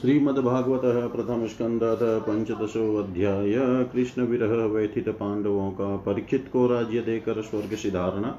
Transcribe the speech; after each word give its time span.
श्रीमद्भागवत 0.00 1.12
प्रथम 1.12 1.46
स्कंद 1.46 1.80
पंचदशो 2.26 2.96
अध्याय 2.96 3.54
कृष्ण 3.92 4.22
विरह 4.22 4.46
व्यथित 4.46 5.08
पांडवों 5.08 5.70
का 5.70 5.96
परीक्षित 5.96 6.50
को 6.52 6.66
राज्य 6.66 7.00
देकर 7.00 7.42
स्वर्ग 7.42 7.74
सिधारणा 7.74 8.38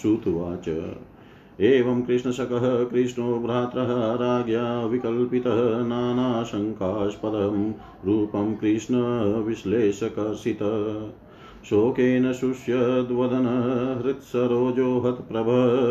श्रुतवाच 0.00 0.68
एवं 1.60 2.02
कृष्णशकः 2.02 2.84
कृष्णो 2.84 3.38
भ्रात्रः 3.38 4.14
राज्ञा 4.14 4.86
विकल्पितः 4.86 5.84
रूपं 8.04 8.54
कृष्णविश्लेषकर्षित 8.54 10.58
शोकेन 11.64 12.32
शुष्यद्वदन 12.32 13.46
हृत्सरोजो 14.04 15.00
हत्प्रभ 15.00 15.46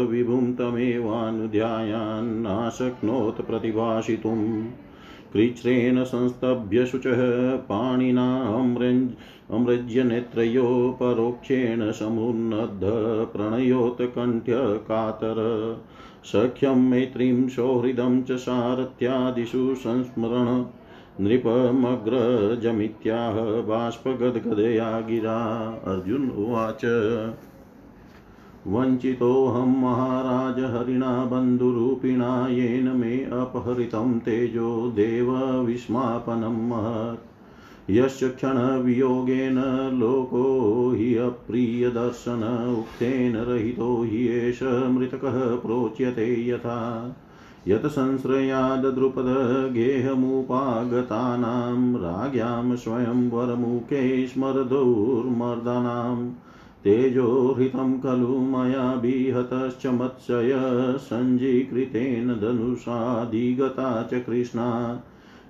विभुं 0.10 0.54
तमेवानुध्यायान्नाशक्नोत् 0.54 3.42
प्रतिभाषितुम्। 3.42 4.72
कृच्छ्रेण 5.34 6.04
संस्तभ्य 6.04 6.86
शुचः 6.86 7.58
पाणिना 7.58 8.60
अमृज्यनेत्रयो 9.52 10.98
परोक्षेण 11.00 11.92
समुन्नद्ध 11.92 12.84
प्रणयोत्कण्ठ्यकातर 13.34 15.36
सख्यं 16.24 16.90
मैत्रीं 16.90 17.48
सौहृदं 17.48 18.24
च 18.24 18.32
सारथ्यादिषु 18.32 19.76
संस्मरण 19.76 20.64
नृपमग्रजमित्याह 21.20 23.42
बाष्पगद्गदया 23.42 25.00
गिरा। 25.00 25.82
अर्जुन 25.88 26.30
उवाच, 26.30 26.82
वञ्चितोऽहं 28.68 29.82
महाराज 29.82 30.60
हरिणा 30.60 31.26
बन्धुरूपिणा, 31.26 32.48
येन 32.48 32.88
मे 32.88 33.18
अपहृतं 33.18 34.20
तेजो 34.20 34.94
देवविस्मापनं 34.96 36.70
महत्। 36.70 37.20
यस्य 37.90 38.30
क्षणवियोगेन 38.30 39.98
लोको 40.00 40.92
हि 40.92 41.16
अप्रियदर्शन, 41.16 42.76
उक्तेन 42.80 43.36
रहितो 43.36 44.04
हि 44.04 44.28
एष 44.28 44.64
मृतकः 44.64 45.56
प्रोच्यते 45.56 46.50
यथा। 46.50 47.08
यत् 47.68 47.86
संश्रयाद् 47.86 49.74
गेहमुपागतानां 49.74 51.96
राज्ञां 51.96 52.76
स्वयंवरमुखे 52.76 54.28
स्मरदुर्मर्दनाम् 54.28 56.32
तेजोहृतं 56.84 58.00
खलु 58.00 58.28
मया 58.28 58.94
विहतश्च 58.94 59.88
मत्सय 59.88 60.60
सञ्जीकृतेन 60.98 62.28
धनुषाधिगता 62.28 64.10
च 64.14 64.26
कृष्णा। 64.26 65.00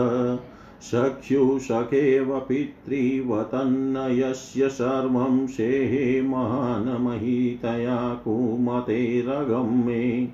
सख्युसखेव 0.83 2.39
पितृवतन्न 2.39 4.09
यस्य 4.11 4.69
सर्वं 4.69 5.47
शेहे 5.47 6.23
महानमहितया 6.23 8.15
कुमतेरगं 8.15 9.87
मे। 9.87 10.29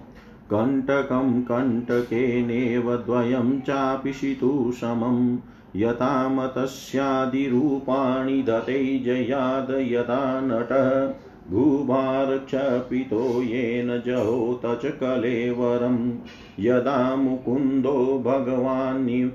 कण्टकं 0.53 1.41
कण्टकेनेव 1.41 2.95
द्वयं 2.95 3.59
चापि 3.59 4.13
शितुषमम् 4.13 5.37
यथामतस्यादिरूपाणि 5.75 8.43
दते 8.43 8.99
जयाद 8.99 9.71
यथा 9.71 10.41
नटः। 10.41 11.13
भूभारक्षपितो 11.51 13.41
येन 13.41 14.01
जहोत 14.05 14.61
च 14.65 14.85
कलेवरं 14.85 16.17
यदा 16.59 17.15
मुकुन्दो 17.15 18.23
भगवान् 18.25 19.29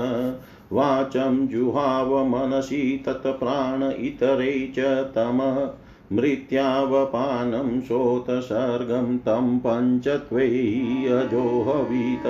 वाचं 0.73 1.47
जुहाव 1.47 2.25
मनसि 2.25 3.03
तत्प्राण 3.05 3.83
इतरे 3.83 4.73
च 4.79 5.11
तम। 5.15 5.69
मृत्यावपानं 6.13 7.81
शोतसर्गं 7.81 9.17
तं 9.17 9.59
पञ्चत्वैयजोहवीत। 9.59 12.23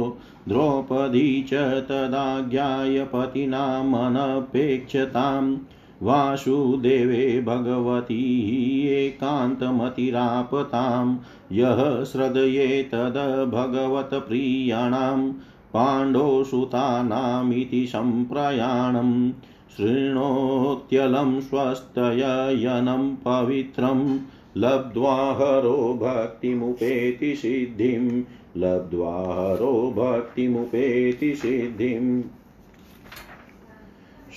द्रौपदी 0.48 1.42
च 1.42 1.84
तदाज्ञाय 1.88 3.04
पतिनामनपेक्षतां 3.04 5.56
वासुदेवे 6.02 7.44
भगवती 7.46 8.88
एकान्तमतिरापतां 8.88 11.16
यः 11.52 12.04
श्रद्धये 12.04 12.82
तद् 12.82 13.50
भगवत्प्रियाणां 13.50 15.32
पाण्डोसुतानामिति 15.74 17.86
सम्प्रयाणम्। 17.86 19.32
शृणोत्यलं 19.76 21.40
स्वस्तयनं 21.40 23.16
पवित्रम्। 23.16 24.18
लब्ध्वा 24.56 25.14
हरो 25.14 25.98
भक्तिमुपेति 26.02 27.36
सिद्धिं 27.36 28.22
लब्ध्वा 28.56 29.16
हरो 29.18 29.94
भक्तिमुपेति 29.96 31.34
सिद्धिम् 31.34 32.22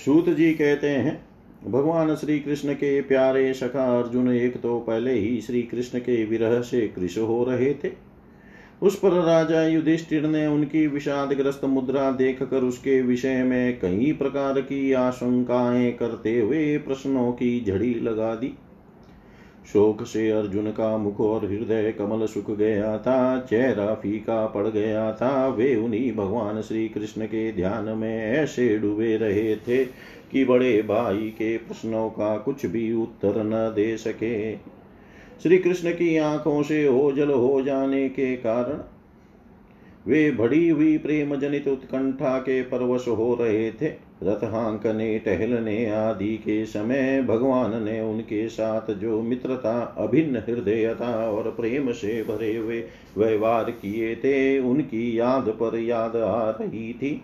सूत 0.04 0.28
जी 0.30 0.52
कहते 0.52 0.88
हैं, 0.88 1.26
भगवान 1.66 2.14
श्री 2.14 2.38
कृष्ण 2.38 2.74
के 2.74 3.00
प्यारे 3.00 3.54
सखा 3.54 3.98
अर्जुन, 3.98 4.32
एक 4.32 4.60
तो 4.60 4.80
पहले 4.80 5.12
ही 5.12 5.40
श्री 5.40 5.62
कृष्ण 5.62 5.98
के 5.98 6.24
विरह 6.24 6.60
से 6.60 6.88
कृष 6.88 7.18
हो 7.18 7.44
रहे 7.44 7.74
थे। 7.74 7.90
उस 8.82 8.98
पर 8.98 9.12
राजा 9.12 9.66
युधिष्ठिर 9.66 10.26
ने 10.26 10.46
उनकी 10.46 10.86
विषादग्रस्त 10.86 11.64
मुद्रा 11.64 12.10
देखकर 12.10 12.62
उसके 12.62 13.02
विषय 13.02 13.42
में 13.42 13.80
कई 13.80 14.12
प्रकार 14.12 14.60
की 14.60 14.92
आशंकाएँ 14.92 15.92
करते 15.92 16.40
हुए 16.40 16.78
प्रश्नों 16.78 17.32
की 17.32 17.64
झड़ी 17.64 17.94
लगा 17.94 18.34
दी। 18.34 18.54
शोक 19.66 20.02
से 20.02 20.30
अर्जुन 20.30 20.70
का 20.70 20.96
मुख 20.98 21.20
और 21.20 21.46
हृदय 21.46 21.92
कमल 21.92 22.26
सुख 22.26 22.50
गया 22.50 22.98
था, 22.98 23.40
चेहरा 23.40 23.94
फीका 23.94 24.46
पड़ 24.46 24.66
गया 24.66 25.12
था। 25.12 25.48
वे 25.48 25.74
उन्हीं 25.76 26.12
भगवान 26.12 26.60
श्री 26.62 26.88
कृष्ण 26.88 27.26
के 27.26 27.52
ध्यान 27.52 27.84
में 27.84 28.26
ऐसे 28.26 28.78
डूबे 28.78 29.16
रहे 29.16 29.56
थे 29.56 29.84
कि 30.32 30.44
बड़े 30.44 30.82
भाई 30.82 31.28
के 31.30 31.56
प्रश्नों 31.56 32.08
का 32.10 32.36
कुछ 32.38 32.66
भी 32.66 32.92
उत्तर 32.92 33.42
न 33.44 33.72
दे 33.74 33.96
सके। 33.96 34.56
श्री 35.42 35.58
कृष्ण 35.58 35.90
की 35.90 36.16
आँखों 36.16 36.62
से 36.62 36.86
ओझल 36.88 37.30
हो 37.30 37.62
जाने 37.62 38.08
के 38.08 38.36
कारण 38.36 38.80
वे 40.06 40.30
बड़ी 40.30 40.68
हुई 40.68 40.98
प्रेम 40.98 41.36
जनित 41.36 41.68
उत्कंठा 41.68 42.38
के 42.38 42.62
परवश 42.62 43.08
हो 43.08 43.34
रहे 43.34 43.70
थे। 43.72 44.05
रथ 44.22 44.44
हांकने 44.44 45.18
टहलने 45.18 45.84
आदि 45.86 46.36
के 46.36 46.64
समय 46.66 47.22
भगवान 47.22 47.82
ने 47.82 48.00
उनके 48.00 48.48
साथ 48.48 48.90
जो 48.92 49.20
मित्रता, 49.22 49.80
अभिन्न 49.98 50.42
हृदयता 50.48 51.10
और 51.30 51.50
प्रेम 51.50 51.92
से 51.92 52.22
भरे 52.22 52.54
हुए 52.56 52.82
व्यवहार 53.18 53.70
किए 53.72 54.14
थे, 54.16 54.58
उनकी 54.58 55.18
याद 55.18 55.48
पर 55.50 55.78
याद 55.78 56.16
आ 56.16 56.50
रही 56.50 56.92
थी। 56.92 57.20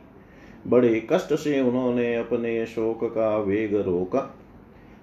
बड़े 0.66 1.06
कष्ट 1.12 1.34
से 1.34 1.60
उन्होंने 1.60 2.14
अपने 2.16 2.64
शोक 2.66 3.04
का 3.04 3.36
वेग 3.38 3.74
रोका। 3.76 4.20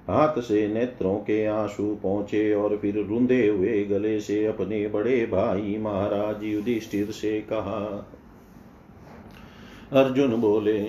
हाथ 0.08 0.39
से 0.41 0.67
नेत्रों 0.67 1.15
के 1.15 1.46
आँसू 1.46 1.96
पहुँचे 2.03 2.53
और 2.53 2.75
फिर 2.77 2.96
रुंधे 3.00 3.48
हुए 3.48 3.84
गले 3.86 4.19
से 4.19 4.46
अपने 4.46 4.88
बड़े 4.88 5.25
भाई 5.25 5.77
महाराज 5.79 6.43
युधिष्ठिर 6.43 7.12
से 7.12 7.39
कहा, 7.41 8.08
अर्जुन 9.93 10.36
बोले 10.36 10.79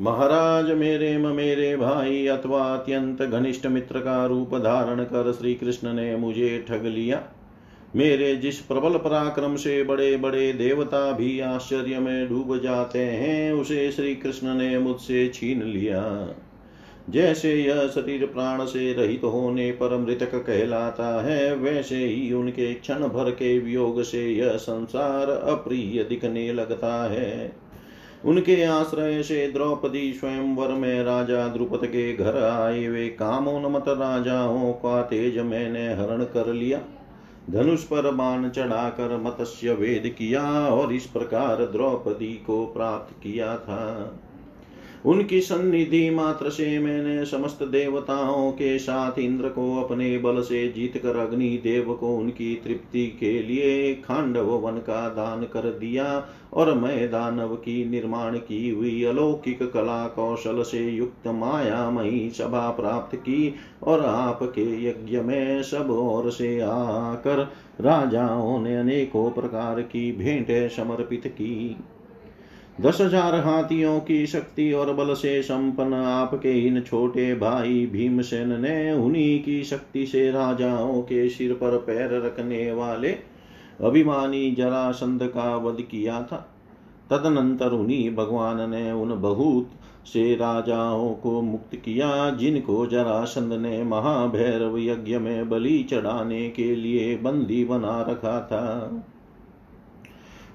महाराज 0.00 0.70
मेरे 0.70 1.16
मेरे 1.18 1.76
भाई 1.76 2.26
अथवा 2.26 2.62
अत्यंत 2.62 3.22
घनिष्ठ 3.22 3.66
मित्र 3.66 3.98
का 3.98 4.26
रूप 4.26 4.54
धारण 4.56 5.04
कर 5.04 5.32
श्री 5.32 5.54
कृष्ण 5.54 5.92
ने 5.92 6.16
मुझे 6.16 6.64
ठग 6.68 6.84
लिया। 6.84 7.22
मेरे 7.96 8.36
जिस 8.36 8.58
प्रबल 8.58 8.96
पराक्रम 8.96 9.56
से 9.56 9.82
बड़े 9.84 10.16
बड़े 10.16 10.52
देवता 10.52 11.12
भी 11.12 11.40
आश्चर्य 11.40 11.98
में 11.98 12.28
डूब 12.28 12.58
जाते 12.62 12.98
हैं, 12.98 13.52
उसे 13.52 13.90
श्री 13.92 14.14
कृष्ण 14.14 14.54
ने 14.54 14.78
मुझसे 14.78 15.28
छीन 15.34 15.62
लिया। 15.62 16.28
जैसे 17.10 17.54
यह 17.54 17.86
शरीर 17.86 18.26
प्राण 18.26 18.64
से 18.64 18.92
रहित 18.92 19.24
होने 19.24 19.70
पर 19.72 19.96
मृतक 19.96 20.34
कहलाता 20.34 21.22
है, 21.22 21.54
वैसे 21.54 21.96
ही 21.96 22.32
उनके 22.32 22.74
क्षण 22.74 23.08
भर 23.08 23.30
के 23.30 23.58
वियोग 23.58 24.02
से 24.02 24.28
यह 24.28 24.56
संसार 24.56 25.30
अप्रिय 25.30 26.04
दिखने 26.04 26.52
लगता 26.52 27.10
है। 27.10 27.67
उनके 28.24 28.62
आश्रय 28.64 29.22
से 29.22 29.52
द्रौपदी 29.52 30.12
स्वयंवर 30.12 30.68
में 30.68 31.02
राजा 31.02 31.48
द्रुपद 31.48 31.86
के 31.86 32.12
घर 32.16 32.42
आए 32.42 32.88
वे 32.88 33.08
कामोन्मत 33.08 33.84
राजाओं 33.88 34.72
का 34.72 35.02
तेज 35.02 35.38
मैंने 35.38 35.86
हरण 35.94 36.24
कर 36.24 36.52
लिया। 36.52 36.80
धनुष 37.50 37.84
पर 37.84 38.10
बाण 38.10 38.48
चढ़ाकर 38.48 39.16
मत्स्य 39.16 39.72
वेद 39.72 40.14
किया 40.18 40.42
और 40.66 40.92
इस 40.92 41.06
प्रकार 41.06 41.56
द्रौपदी 41.56 42.32
को 42.46 42.66
प्राप्त 42.66 43.14
किया 43.22 43.56
था। 43.56 44.12
उनकी 45.06 45.40
सन्निधि 45.40 46.10
मात्र 46.10 46.50
से 46.50 46.78
मैंने 46.78 47.24
समस्त 47.26 47.62
देवताओं 47.62 48.52
के 48.52 48.78
साथ 48.78 49.18
इंद्र 49.18 49.48
को 49.48 49.82
अपने 49.82 50.18
बल 50.18 50.42
से 50.42 50.68
जीत 50.68 50.96
कर 50.96 51.16
अग्नि 51.16 51.48
देव 51.62 51.94
को 51.94 52.16
उनकी 52.16 52.54
तृप्ति 52.54 53.06
के 53.20 53.42
लिए 53.42 53.94
खांडव 53.94 54.50
वन 54.56 54.78
का 54.78 55.08
दान 55.08 55.44
कर 55.44 55.70
दिया 55.78 56.26
और 56.52 56.74
मैं 56.74 57.10
दानव 57.10 57.54
की 57.56 57.84
निर्माण 57.84 58.36
की 58.36 58.70
हुई 58.70 59.04
अलौकिक 59.04 59.62
कला 59.72 60.06
कौशल 60.06 60.62
से 60.62 60.90
युक्त 60.90 61.26
मायामयी 61.26 62.30
सभा 62.30 62.70
प्राप्त 62.70 63.16
की 63.16 63.54
और 63.82 64.04
आपके 64.04 64.86
यज्ञ 64.86 65.20
में 65.20 65.62
सब 65.62 65.90
ओर 65.90 66.30
से 66.30 66.60
आकर 66.60 67.52
राजाओं 67.80 68.60
ने 68.60 68.76
अनेकों 68.76 69.30
प्रकार 69.30 69.80
की 69.82 70.12
भेंटें 70.12 70.68
समर्पित 70.68 71.26
की। 71.26 71.76
दस 72.80 73.00
हज़ार 73.00 73.34
हाथियों 73.34 73.98
की 74.00 74.26
शक्ति 74.26 74.72
और 74.72 74.92
बल 74.92 75.12
से 75.14 75.40
संपन्न 75.42 75.94
आपके 75.94 76.52
इन 76.66 76.80
छोटे 76.80 77.34
भाई 77.34 77.86
भीमसेन 77.86 78.60
ने 78.60 78.92
उन्हीं 78.92 79.38
की 79.42 79.62
शक्ति 79.64 80.06
से 80.06 80.30
राजाओं 80.30 81.00
के 81.02 81.28
सिर 81.28 81.52
पर 81.52 81.76
पैर 81.76 82.12
रखने 82.26 82.70
वाले 82.72 83.10
अभिमानी 83.80 84.50
जरासंध 84.50 85.22
का 85.22 85.56
वध 85.56 85.80
किया 85.80 86.22
था। 86.22 86.36
तदनंतर 87.10 87.72
उन्हीं 87.72 88.14
भगवान 88.14 88.70
ने 88.70 88.92
उन 88.92 89.20
बहुत 89.20 89.70
से 90.06 90.34
राजाओं 90.34 91.12
को 91.14 91.40
मुक्त 91.42 91.76
किया, 91.76 92.30
जिनको 92.30 92.86
जरासंध 92.86 93.52
ने 93.52 93.82
महाभैरव 93.84 94.78
यज्ञ 94.78 95.18
में 95.18 95.48
बलि 95.48 95.82
चढ़ाने 95.82 96.48
के 96.50 96.74
लिए 96.76 97.16
बंदी 97.16 97.64
बना 97.64 98.00
रखा 98.08 98.40
था। 98.40 98.90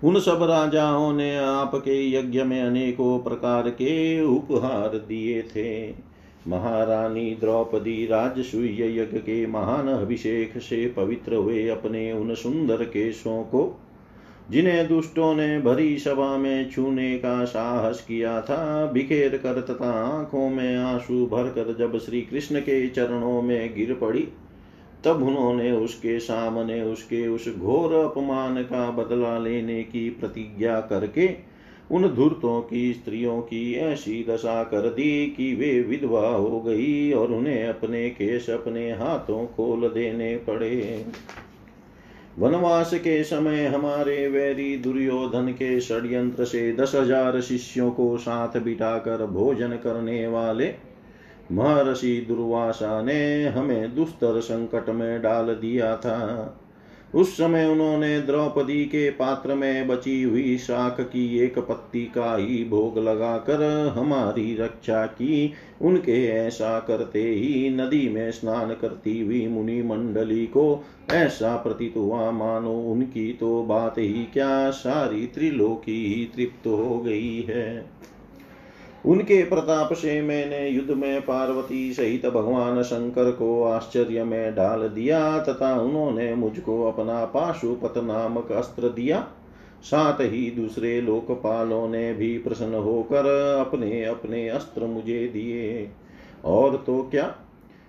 उन 0.03 0.19
सब 0.19 0.43
राजाओं 0.43 1.13
ने 1.13 1.37
आपके 1.37 2.11
यज्ञ 2.11 2.43
में 2.43 2.61
अनेकों 2.61 3.19
प्रकार 3.19 3.69
के 3.69 4.21
उपहार 4.21 4.89
दिए 4.89 5.41
थे। 5.41 5.93
महारानी 6.47 7.37
द्रौपदी 7.39 8.05
राजसूय 8.05 8.99
यज्ञ 8.99 9.17
के 9.17 9.45
महान 9.47 9.87
अभिषेक 9.87 10.57
से 10.57 10.93
पवित्र 10.97 11.35
हुए 11.35 11.67
अपने 11.67 12.11
उन 12.13 12.35
सुंदर 12.35 12.83
केशों 12.83 13.43
को, 13.43 13.79
जिन्हें 14.51 14.87
दुष्टों 14.87 15.33
ने 15.35 15.59
भरी 15.59 15.97
सभा 15.97 16.37
में 16.37 16.69
छूने 16.71 17.17
का 17.17 17.45
साहस 17.45 18.01
किया 18.01 18.41
था, 18.41 18.85
बिखेर 18.85 19.37
कर 19.37 19.61
तथा 19.61 19.91
आँखों 20.19 20.49
में 20.49 20.77
आँसू 20.77 21.25
भरकर 21.25 21.75
जब 21.79 21.97
श्री 21.99 22.21
कृष्ण 22.21 22.59
के 22.59 22.87
चरणों 22.89 23.41
में 23.41 23.75
गिर 23.75 23.93
पड़ी 23.93 24.27
तब 25.05 25.23
उन्होंने 25.23 25.71
उसके 25.71 26.19
सामने 26.19 26.81
उसके 26.81 27.27
उस 27.27 27.47
घोर 27.57 27.93
अपमान 27.95 28.61
का 28.63 28.89
बदला 28.91 29.37
लेने 29.37 29.83
की 29.83 30.09
प्रतिज्ञा 30.09 30.79
करके 30.81 31.29
उन 31.91 32.07
धूर्तों 32.07 32.61
की, 32.61 32.93
स्त्रियों 32.93 33.41
की 33.41 33.73
ऐसी 33.73 34.25
दशा 34.29 34.63
कर 34.63 34.87
दी 34.89 35.27
कि 35.27 35.53
वे 35.55 35.81
विधवा 35.81 36.27
हो 36.27 36.61
गई 36.61 37.11
और 37.11 37.31
उन्हें 37.31 37.67
अपने 37.67 38.09
केश 38.09 38.49
अपने 38.49 38.91
हाथों 38.91 39.45
खोल 39.45 39.87
देने 39.89 40.35
पड़े। 40.37 41.05
वनवास 42.39 42.93
के 42.93 43.23
समय 43.23 43.65
हमारे 43.65 44.27
वैरी 44.27 44.75
दुर्योधन 44.77 45.47
के 45.47 45.79
षड्यंत्र 45.81 46.45
से 46.45 46.71
दस 46.73 46.91
हज़ार 46.95 47.41
शिष्यों 47.41 47.91
को 47.91 48.17
साथ 48.17 48.59
बिठाकर 48.59 49.25
भोजन 49.25 49.69
करने 49.69 50.27
वाले 50.27 50.67
महर्षि 51.51 52.25
दुर्वासा 52.27 53.01
ने 53.01 53.45
हमें 53.45 53.95
दुस्तर 53.95 54.39
संकट 54.39 54.89
में 54.89 55.21
डाल 55.21 55.45
दिया 55.45 55.95
था। 55.97 56.59
उस 57.15 57.33
समय 57.37 57.65
उन्होंने 57.65 58.21
द्रौपदी 58.21 58.85
के 58.85 59.09
पात्र 59.09 59.55
में 59.55 59.87
बची 59.87 60.23
हुई 60.23 60.57
शाख 60.57 61.01
की 61.01 61.39
एक 61.39 61.59
पत्ती 61.59 62.01
का 62.01 62.35
ही 62.35 62.63
भोग 62.69 62.97
लगाकर 62.97 63.87
हमारी 63.97 64.55
रक्षा 64.55 65.05
की। 65.05 65.53
उनके 65.81 66.25
ऐसा 66.27 66.79
करते 66.79 67.23
ही 67.23 67.69
नदी 67.69 68.09
में 68.09 68.31
स्नान 68.31 68.69
करती 68.73 69.21
हुई 69.21 69.47
मुनि 69.47 69.81
मंडली 69.81 70.45
को 70.45 70.83
ऐसा 71.11 71.55
प्रतीत 71.55 71.93
हुआ, 71.97 72.31
मानो 72.31 72.73
उनकी 72.73 73.33
तो 73.33 73.63
बात 73.63 73.97
ही 73.97 74.23
क्या 74.33 74.69
सारी 74.69 75.27
त्रिलोकी 75.27 76.05
ही 76.05 76.25
तृप्त 76.25 76.67
हो 76.67 76.99
गई 76.99 77.41
है। 77.41 77.85
उनके 79.05 79.43
प्रताप 79.43 79.93
से 79.93 80.21
मैंने 80.21 80.69
युद्ध 80.69 80.91
में 80.91 81.21
पार्वती 81.21 81.93
सहित 81.93 82.25
भगवान 82.25 82.83
शंकर 82.83 83.31
को 83.31 83.63
आश्चर्य 83.63 84.23
में 84.23 84.55
डाल 84.55 84.87
दिया 84.87 85.39
तथा 85.39 85.81
उन्होंने 85.81 86.35
मुझको 86.35 86.83
अपना 86.83 87.25
पाशुपत 87.25 87.93
नामक 87.97 88.51
अस्त्र 88.51 88.89
दिया। 88.89 89.27
साथ 89.83 90.21
ही 90.21 90.51
दूसरे 90.51 91.01
लोकपालों 91.01 91.87
ने 91.89 92.13
भी 92.13 92.37
प्रसन्न 92.37 92.73
होकर 92.73 93.25
अपने 93.59 94.05
अपने 94.05 94.49
अस्त्र 94.49 94.85
मुझे 94.85 95.27
दिए। 95.27 95.89
और 96.45 96.83
तो 96.85 97.07
क्या? 97.11 97.35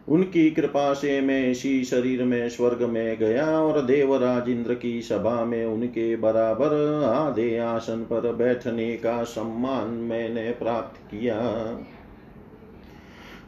उनकी 0.09 0.51
कृपा 0.51 0.93
से 0.93 1.21
मैं 1.21 1.51
इसी 1.51 1.85
शरीर 1.85 2.25
में, 2.25 2.49
स्वर्ग 2.49 2.83
में 2.83 3.17
गया 3.19 3.47
और 3.47 3.81
देवराज 3.83 4.49
इंद्र 4.49 4.75
की 4.75 5.01
सभा 5.03 5.45
में 5.45 5.67
उनके 5.67 6.17
बराबर 6.17 7.03
आधे 7.05 7.59
आसन 7.59 7.97
पर 7.97 8.33
बैठने 8.33 8.97
का 8.97 9.23
सम्मान 9.25 9.89
मैंने 9.89 10.51
प्राप्त 10.51 11.11
किया। 11.11 11.39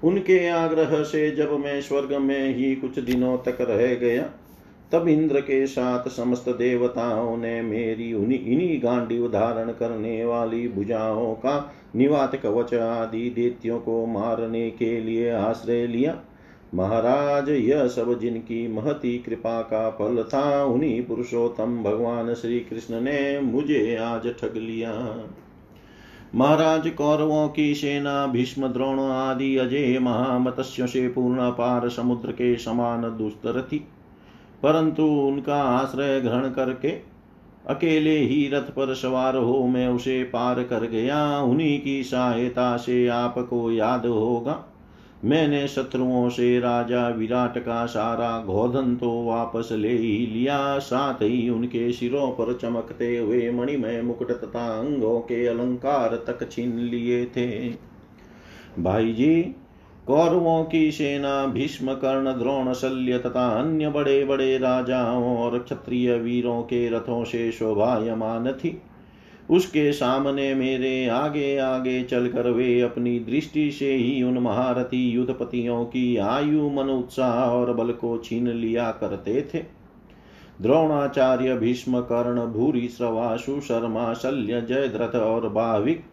उनके 0.05 0.49
आग्रह 0.49 1.03
से 1.03 1.31
जब 1.31 1.53
मैं 1.53 1.81
स्वर्ग 1.81 2.12
में 2.12 2.55
ही 2.55 2.75
कुछ 2.77 2.99
दिनों 2.99 3.38
तक 3.38 3.59
रह 3.61 3.95
गया, 3.95 4.31
तब 4.92 5.09
इंद्र 5.09 5.40
के 5.40 5.66
साथ 5.66 6.09
समस्त 6.09 6.49
देवताओं 6.49 7.37
ने 7.37 7.62
मेरी 7.62 8.12
उन्हीं 8.14 8.40
इन्हीं 8.40 8.83
गांडी 8.83 9.19
धारण 9.29 9.71
करने 9.71 10.25
वाली 10.25 10.69
भुजाओं 10.69 11.35
का 11.35 11.75
निवात 11.97 12.37
कवच 12.37 12.75
आदि 12.75 13.31
देत्यों 13.31 13.81
को 13.81 14.07
मारने 14.07 14.71
के 14.71 15.01
लिए 15.01 15.31
आश्रय 15.31 15.87
लिया। 15.87 16.21
महाराज, 16.77 17.49
यह 17.49 17.87
सब 17.87 18.19
जिनकी 18.19 18.73
महती 18.73 19.19
कृपा 19.19 19.61
का 19.61 19.91
फल 19.91 20.23
था, 20.23 20.65
उन्हीं 20.65 21.05
पुरुषोत्तम 21.05 21.83
भगवान 21.83 22.35
श्री 22.35 22.61
कृष्ण 22.61 23.01
ने 23.01 23.41
मुझे 23.41 23.97
आज 23.97 24.23
ठग 24.27 24.53
लिया। 24.57 25.17
महाराज, 26.35 26.91
कौरवों 26.91 27.49
की 27.49 27.75
सेना, 27.75 28.27
भीष्म, 28.27 28.69
द्रोण 28.69 29.01
आदि 29.01 29.57
अजय 29.57 29.99
महामत्स्यों 29.99 30.87
से 30.87 31.09
पूर्ण 31.09 31.51
पार 31.51 31.89
समुद्र 31.89 32.33
के 32.33 32.57
समान 32.57 33.03
दुस्तर 33.03 33.62
थी। 33.62 33.79
परंतु 34.62 35.03
उनका 35.03 35.62
आश्रय 35.62 36.21
ग्रहण 36.21 36.51
करके 36.51 36.89
अकेले 37.69 38.19
ही 38.19 38.49
रथ 38.49 38.62
पर 38.62 38.95
सवार 38.95 39.37
हो 39.37 39.67
मैं 39.67 39.89
उसे 39.89 40.23
पार 40.25 40.62
कर 40.62 40.81
गया। 40.81 41.39
उन्हीं 41.39 41.81
की 41.81 42.05
सहायता 42.05 42.77
से 42.77 43.09
आपको 43.09 43.73
याद 43.73 44.07
होगा। 44.07 44.76
मैंने 45.27 45.67
शत्रुओं 45.69 46.29
से 46.29 46.59
राजा 46.61 47.09
विराट 47.09 47.59
का 47.59 47.85
सारा 47.87 48.29
घोधन 48.43 48.95
तो 48.97 49.11
वापस 49.25 49.69
ले 49.73 49.93
ही 49.93 50.27
लिया। 50.27 50.79
साथ 50.79 51.23
ही 51.23 51.49
उनके 51.49 51.91
सिरों 51.93 52.31
पर 52.31 52.53
चमकते 52.55 53.17
हुए 53.17 53.51
मणिमय 53.51 54.01
मुकुट 54.03 54.31
तथा 54.33 54.67
अंगों 54.79 55.19
के 55.21 55.47
अलंकार 55.47 56.17
तक 56.27 56.49
छीन 56.51 56.79
लिए 56.79 57.25
थे। 57.27 57.69
भाई 58.79 59.12
जी, 59.12 59.43
कौरवों 60.07 60.65
की 60.65 60.91
सेना, 60.93 61.47
भीष्म, 61.47 61.95
कर्ण, 61.95 62.39
द्रोण, 62.39 62.73
शल्य 62.73 63.19
तथा 63.19 63.49
अन्य 63.61 63.89
बड़े 63.89 64.25
बड़े 64.25 64.59
राजाओं 64.59 65.37
और 65.39 65.59
क्षत्रिय 65.59 66.17
वीरों 66.19 66.62
के 66.62 66.89
रथों 66.89 67.25
से 67.25 67.51
शोभायमान 67.53 68.53
थी। 68.53 68.81
उसके 69.51 69.93
सामने 69.93 70.55
मेरे 70.55 71.09
आगे 71.09 71.59
आगे 71.59 72.03
चलकर 72.03 72.51
वे 72.51 72.81
अपनी 72.81 73.19
दृष्टि 73.19 73.71
से 73.71 73.95
ही 73.95 74.23
उन 74.23 74.39
महारथी 74.39 75.11
युद्धपतियों 75.11 75.85
की 75.85 76.17
आयु, 76.17 76.71
मन 76.71 76.91
उत्साह 76.91 77.35
और 77.35 77.73
बल 77.73 77.93
को 77.93 78.19
छीन 78.19 78.49
लिया 78.49 78.91
करते 78.91 79.49
थे। 79.55 79.59
द्रोणाचार्य 80.63 81.57
भीष्म 81.57 82.01
कर्ण 82.01 82.47
भूरी 82.47 82.89
श्रवाशु 82.89 83.53
सुशर्मा 83.53 84.15
शल्य, 84.15 84.61
जयद्रथ 84.61 85.15
और 85.15 85.49
भाविक 85.49 86.05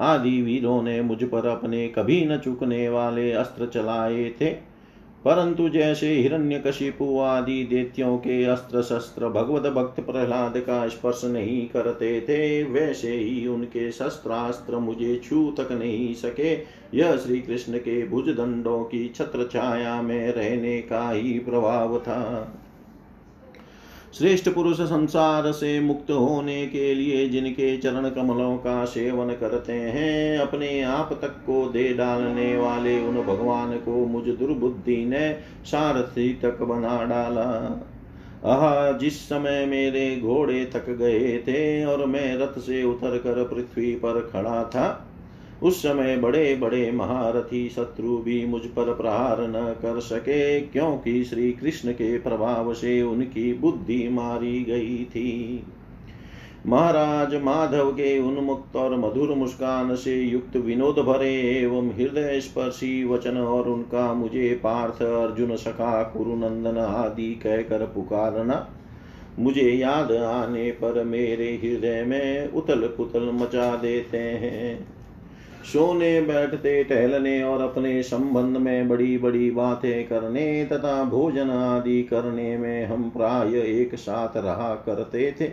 आदि 0.00 0.42
वीरों 0.42 0.82
ने 0.82 1.02
मुझ 1.02 1.24
पर 1.24 1.46
अपने 1.46 1.88
कभी 1.88 2.24
न 2.26 2.36
चुकने 2.36 2.88
वाले 2.88 3.32
अस्त्र 3.32 3.66
चलाए 3.66 4.34
थे। 4.40 4.67
परंतु 5.28 5.68
जैसे 5.68 6.14
हिरण्यकशिपु 6.14 7.18
आदि 7.20 7.64
देत्यों 7.64 8.16
के 8.18 8.44
अस्त्र 8.44 8.82
शस्त्र 8.82 9.28
भगवत 9.28 9.72
भक्त 9.72 10.00
प्रहलाद 10.00 10.54
का 10.56 10.88
स्पर्श 10.88 11.24
नहीं 11.24 11.68
करते 11.68 12.20
थे, 12.20 12.62
वैसे 12.64 13.12
ही 13.12 13.46
उनके 13.46 13.92
शस्त्रास्त्र 13.92 14.78
मुझे 14.78 15.20
छू 15.24 15.50
तक 15.50 15.72
नहीं 15.72 16.14
सके। 16.14 16.54
यह 16.98 17.16
श्री 17.16 17.40
कृष्ण 17.40 17.78
के 17.78 18.06
भुज 18.06 18.28
दंडों 18.28 18.84
की 18.84 19.08
छत्र 19.08 19.48
छाया 19.52 20.02
में 20.02 20.32
रहने 20.32 20.82
का 20.82 21.10
ही 21.10 21.38
प्रभाव 21.38 21.98
था। 21.98 22.52
श्रेष्ठ 24.14 24.48
पुरुष 24.48 24.80
संसार 24.80 25.52
से 25.52 25.80
मुक्त 25.80 26.10
होने 26.10 26.66
के 26.66 26.94
लिए 26.94 27.28
जिनके 27.28 27.76
चरण 27.78 28.08
कमलों 28.10 28.56
का 28.56 28.84
सेवन 28.84 29.32
करते 29.34 29.72
हैं, 29.72 30.38
अपने 30.38 30.82
आप 30.82 31.12
तक 31.12 31.28
को 31.28 31.68
दे 31.68 31.94
डालने 31.94 32.56
वाले 32.56 33.00
उन 33.00 33.14
भगवान 33.14 33.76
को 33.76 34.06
मुझ 34.06 34.24
दुर्बुद्धि 34.24 35.04
ने 35.04 35.32
सारथी 35.64 36.32
तक 36.34 36.62
बना 36.62 37.04
डाला। 37.04 37.46
आह, 38.44 38.92
जिस 38.92 39.28
समय 39.28 39.66
मेरे 39.66 40.20
घोड़े 40.20 40.70
थक 40.74 40.90
गए 40.90 41.38
थे 41.38 41.84
और 41.84 42.06
मैं 42.06 42.36
रथ 42.36 42.58
से 42.58 42.82
उतर 42.82 43.18
कर 43.18 43.44
पृथ्वी 43.44 43.94
पर 43.94 44.30
खड़ा 44.32 44.64
था 44.64 45.07
उस 45.62 45.78
समय 45.78 46.16
बड़े 46.16 46.54
बड़े 46.56 46.90
महारथी 46.90 47.68
शत्रु 47.68 48.16
भी 48.18 48.44
मुझ 48.46 48.60
पर 48.66 48.92
प्रहार 48.94 49.40
न 49.42 49.74
कर 49.82 50.00
सके, 50.00 50.60
क्योंकि 50.60 51.22
श्री 51.24 51.50
कृष्ण 51.52 51.92
के 51.92 52.18
प्रभाव 52.18 52.72
से 52.74 53.00
उनकी 53.02 53.52
बुद्धि 53.54 54.08
मारी 54.08 54.62
गई 54.64 55.04
थी। 55.04 55.64
महाराज 56.66 57.34
माधव 57.34 57.90
के 57.92 58.18
उन्मुक्त 58.18 58.76
और 58.76 58.96
मधुर 58.98 59.34
मुस्कान 59.34 59.94
से 59.96 60.14
युक्त 60.14 60.56
विनोद 60.56 60.98
भरे 60.98 61.32
एवं 61.52 61.90
हृदय 61.90 62.40
स्पर्शी 62.40 63.04
वचन 63.04 63.36
और 63.36 63.68
उनका 63.68 64.12
मुझे 64.14 64.48
पार्थ 64.54 65.02
अर्जुन 65.02 65.54
सखा 65.56 66.02
कुरुनंदन 66.04 66.78
आदि 66.78 67.28
कहकर 67.42 67.84
पुकारना, 67.86 68.68
मुझे 69.38 69.70
याद 69.70 70.12
आने 70.12 70.70
पर 70.72 71.02
मेरे 71.04 71.50
हृदय 71.54 72.04
में 72.04 72.52
उतल 72.52 72.86
पुतल 72.96 73.30
मचा 73.34 73.74
देते 73.76 74.18
हैं। 74.18 74.97
सोने, 75.64 76.20
बैठते, 76.20 76.84
टहलने 76.84 77.42
और 77.42 77.60
अपने 77.60 78.02
संबंध 78.02 78.56
में 78.56 78.88
बड़ी 78.88 79.18
बड़ी 79.18 79.50
बातें 79.50 80.08
करने 80.08 80.64
तथा 80.64 81.04
भोजन 81.04 81.50
आदि 81.50 82.02
करने 82.02 82.58
में 82.58 82.86
हम 82.86 83.10
प्राय 83.10 83.60
एक 83.60 83.94
साथ 83.94 84.36
रहा 84.36 84.82
करते 84.86 85.34
थे। 85.40 85.46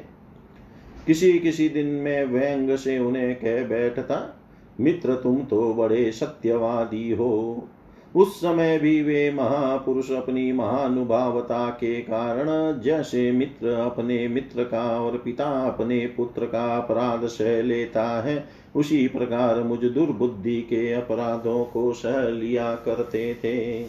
किसी 1.08 1.40
किसी 1.40 1.70
दिन 1.70 1.86
में 1.86 2.26
व्यंग 2.26 2.76
से 2.76 3.00
उन्हें 3.00 3.36
कह 3.36 3.68
बैठता, 3.68 4.40
मित्र, 4.80 5.14
तुम 5.14 5.38
तो 5.38 5.74
बड़े 5.74 6.12
सत्यवादी 6.12 7.12
हो। 7.12 7.68
उस 8.16 8.36
समय 8.38 8.78
भी 8.80 9.02
वे 9.02 9.32
महापुरुष 9.32 10.12
अपनी 10.12 10.52
महानुभावता 10.52 11.70
के 11.70 11.96
कारण 12.02 12.48
जैसे 12.82 13.32
मित्र 13.32 13.68
अपने 13.68 14.28
मित्र 14.28 14.64
का 14.64 14.84
और 15.02 15.18
पिता 15.18 15.46
अपने 15.68 16.06
पुत्र 16.08 16.46
का 16.46 16.78
अपराध 16.78 17.28
सह 17.28 17.62
लेता 17.62 18.24
है, 18.24 18.46
उसी 18.76 19.08
प्रकार 19.08 19.64
मुझ 19.64 19.80
दुर्बुद्धि 19.80 20.62
के 20.62 20.92
अपराधों 20.94 21.64
को 21.66 21.94
सह 21.94 22.28
लिया 22.30 22.74
करते 22.76 23.34
थे। 23.34 23.86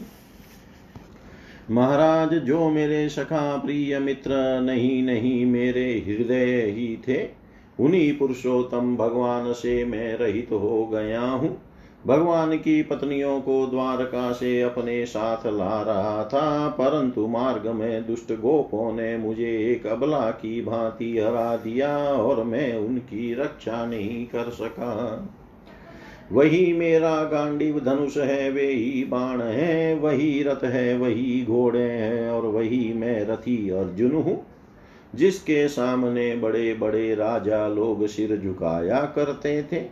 महाराज, 1.70 2.34
जो 2.34 2.70
मेरे 2.70 3.08
सखा 3.08 3.56
प्रिय 3.56 3.98
मित्र 3.98 4.60
नहीं 4.60 5.02
नहीं 5.02 5.46
मेरे 5.46 6.04
हृदय 6.06 6.60
ही 6.68 6.96
थे, 7.08 7.28
उन्हीं 7.80 8.18
पुरुषोत्तम 8.18 8.96
भगवान 8.96 9.52
से 9.52 9.84
मैं 9.84 10.14
रहित 10.16 10.48
तो 10.50 10.58
हो 10.58 10.86
गया 10.86 11.20
हूँ। 11.20 11.56
भगवान 12.06 12.56
की 12.56 12.82
पत्नियों 12.82 13.40
को 13.40 13.66
द्वारका 13.66 14.32
से 14.32 14.60
अपने 14.62 15.04
साथ 15.06 15.46
ला 15.46 15.80
रहा 15.82 16.24
था, 16.24 16.68
परंतु 16.68 17.26
मार्ग 17.26 17.66
में 17.70 18.06
दुष्ट 18.06 18.32
गोपों 18.32 18.92
ने 18.92 19.16
मुझे 19.16 19.50
एक 19.72 19.86
अबला 19.86 20.30
की 20.30 20.60
भांति 20.62 21.18
हरा 21.18 21.56
दिया 21.56 21.96
और 21.96 22.42
मैं 22.44 22.76
उनकी 22.76 23.32
रक्षा 23.34 23.84
नहीं 23.86 24.26
कर 24.26 24.50
सका। 24.50 24.94
वही 26.32 26.72
मेरा 26.72 27.22
गांडीव 27.24 27.80
धनुष 27.80 28.16
है, 28.16 28.50
वे 28.50 28.66
ही 28.66 29.04
बाण 29.04 29.42
है, 29.42 29.94
वही 29.94 30.42
रथ 30.42 30.64
है, 30.64 30.96
वही 30.98 31.44
घोड़े 31.44 31.82
हैं 31.82 32.30
और 32.30 32.46
वही 32.46 32.92
मैं 32.92 33.20
रथी 33.26 33.58
अर्जुन 33.70 34.12
हूँ, 34.12 34.42
जिसके 35.14 35.68
सामने 35.68 36.34
बड़े 36.36 36.72
बड़े 36.74 37.14
राजा 37.14 37.66
लोग 37.68 38.06
सिर 38.06 38.36
झुकाया 38.36 39.00
करते 39.14 39.62
थे। 39.62 39.84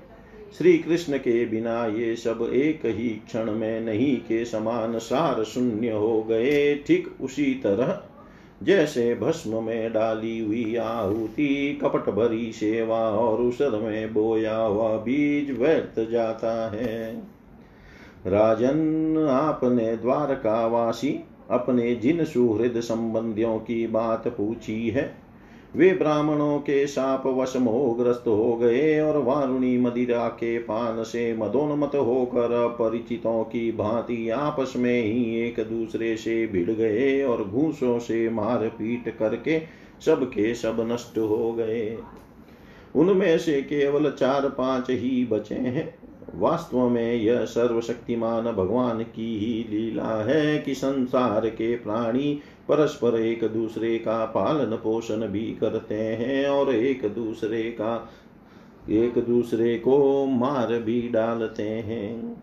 श्री 0.58 0.78
कृष्ण 0.78 1.18
के 1.18 1.46
बिना 1.46 1.86
ये 1.86 2.16
सब 2.16 2.50
एक 2.54 2.80
ही 2.84 3.08
क्षण 3.08 3.52
में 3.52 3.80
नहीं 3.80 4.16
के 4.16 4.44
समान 4.44 4.98
सार 4.98 5.44
शून्य 5.44 5.90
हो 5.90 6.22
गए। 6.22 6.74
ठीक 6.86 7.14
उसी 7.20 7.54
तरह 7.54 8.02
जैसे 8.62 9.14
भस्म 9.14 9.62
में 9.64 9.92
डाली 9.92 10.38
हुई 10.38 10.76
आहुति, 10.76 11.78
कपट 11.82 12.10
भरी 12.10 12.52
सेवा 12.52 12.98
और 12.98 13.40
उसर 13.40 13.70
में 13.70 14.14
बोया 14.14 14.56
हुआ 14.56 14.96
बीज 14.96 15.58
व्यर्थ 15.58 16.10
जाता 16.10 16.70
है। 16.70 17.22
राजन, 18.26 19.16
आपने 19.30 19.96
द्वारकावासी, 19.96 21.20
अपने 21.50 21.94
जिन 21.94 22.24
सुहृद 22.24 22.80
संबंधियों 22.80 23.58
की 23.58 23.86
बात 23.86 24.28
पूछी 24.28 24.90
है 24.90 25.23
वे 25.76 25.92
ब्राह्मणों 25.92 26.58
के 26.58 26.86
साप 26.86 27.26
वश 27.26 27.56
मोहग्रस्त 27.56 28.24
हो 28.26 28.56
गए 28.56 29.00
और 29.00 29.18
वारुणी 29.18 29.78
मदिरा 29.78 30.28
के 30.28 30.58
पान 30.58 31.02
से 31.02 31.36
मदोन्मत 31.36 31.94
होकर 31.94 32.76
परिचितों 32.78 33.44
की 33.44 33.72
भांति 33.72 34.28
आपस 34.30 34.72
में 34.76 35.02
ही 35.02 35.40
एक 35.40 35.60
दूसरे 35.60 36.16
से 36.16 36.46
भिड़ 36.46 36.70
गए 36.70 37.22
और 37.22 37.44
घूसों 37.44 37.98
से 37.98 38.28
मार 38.30 38.68
पीट 38.68 39.18
करके 39.18 39.62
सब 40.06 40.24
के 40.24 40.54
सब 40.54 40.88
नष्ट 40.92 41.18
हो 41.18 41.52
गए। 41.52 41.98
उनमें 42.96 43.38
से 43.38 43.62
केवल 43.62 44.10
चार 44.10 44.48
पाँच 44.48 44.90
ही 44.90 45.24
बचे 45.24 45.54
हैं। 45.54 45.94
वास्तव 46.34 46.88
में 46.88 47.14
यह 47.14 47.44
सर्वशक्तिमान 47.44 48.44
भगवान 48.44 49.02
की 49.02 49.38
ही 49.38 49.78
लीला 49.78 50.24
है 50.24 50.58
कि 50.58 50.74
संसार 50.74 51.48
के 51.48 51.76
प्राणी 51.76 52.40
परस्पर 52.68 53.20
एक 53.20 53.44
दूसरे 53.44 53.98
का 53.98 54.24
पालन 54.24 54.76
पोषण 54.76 55.26
भी 55.28 55.56
करते 55.60 55.94
हैं 55.94 56.46
और 56.46 56.74
एक 56.74 57.06
दूसरे 57.14 57.62
का, 57.62 58.10
एक 58.90 59.18
दूसरे 59.18 59.78
को 59.78 60.26
मार 60.26 60.78
भी 60.78 61.08
डालते 61.08 61.62
हैं। 61.62 62.36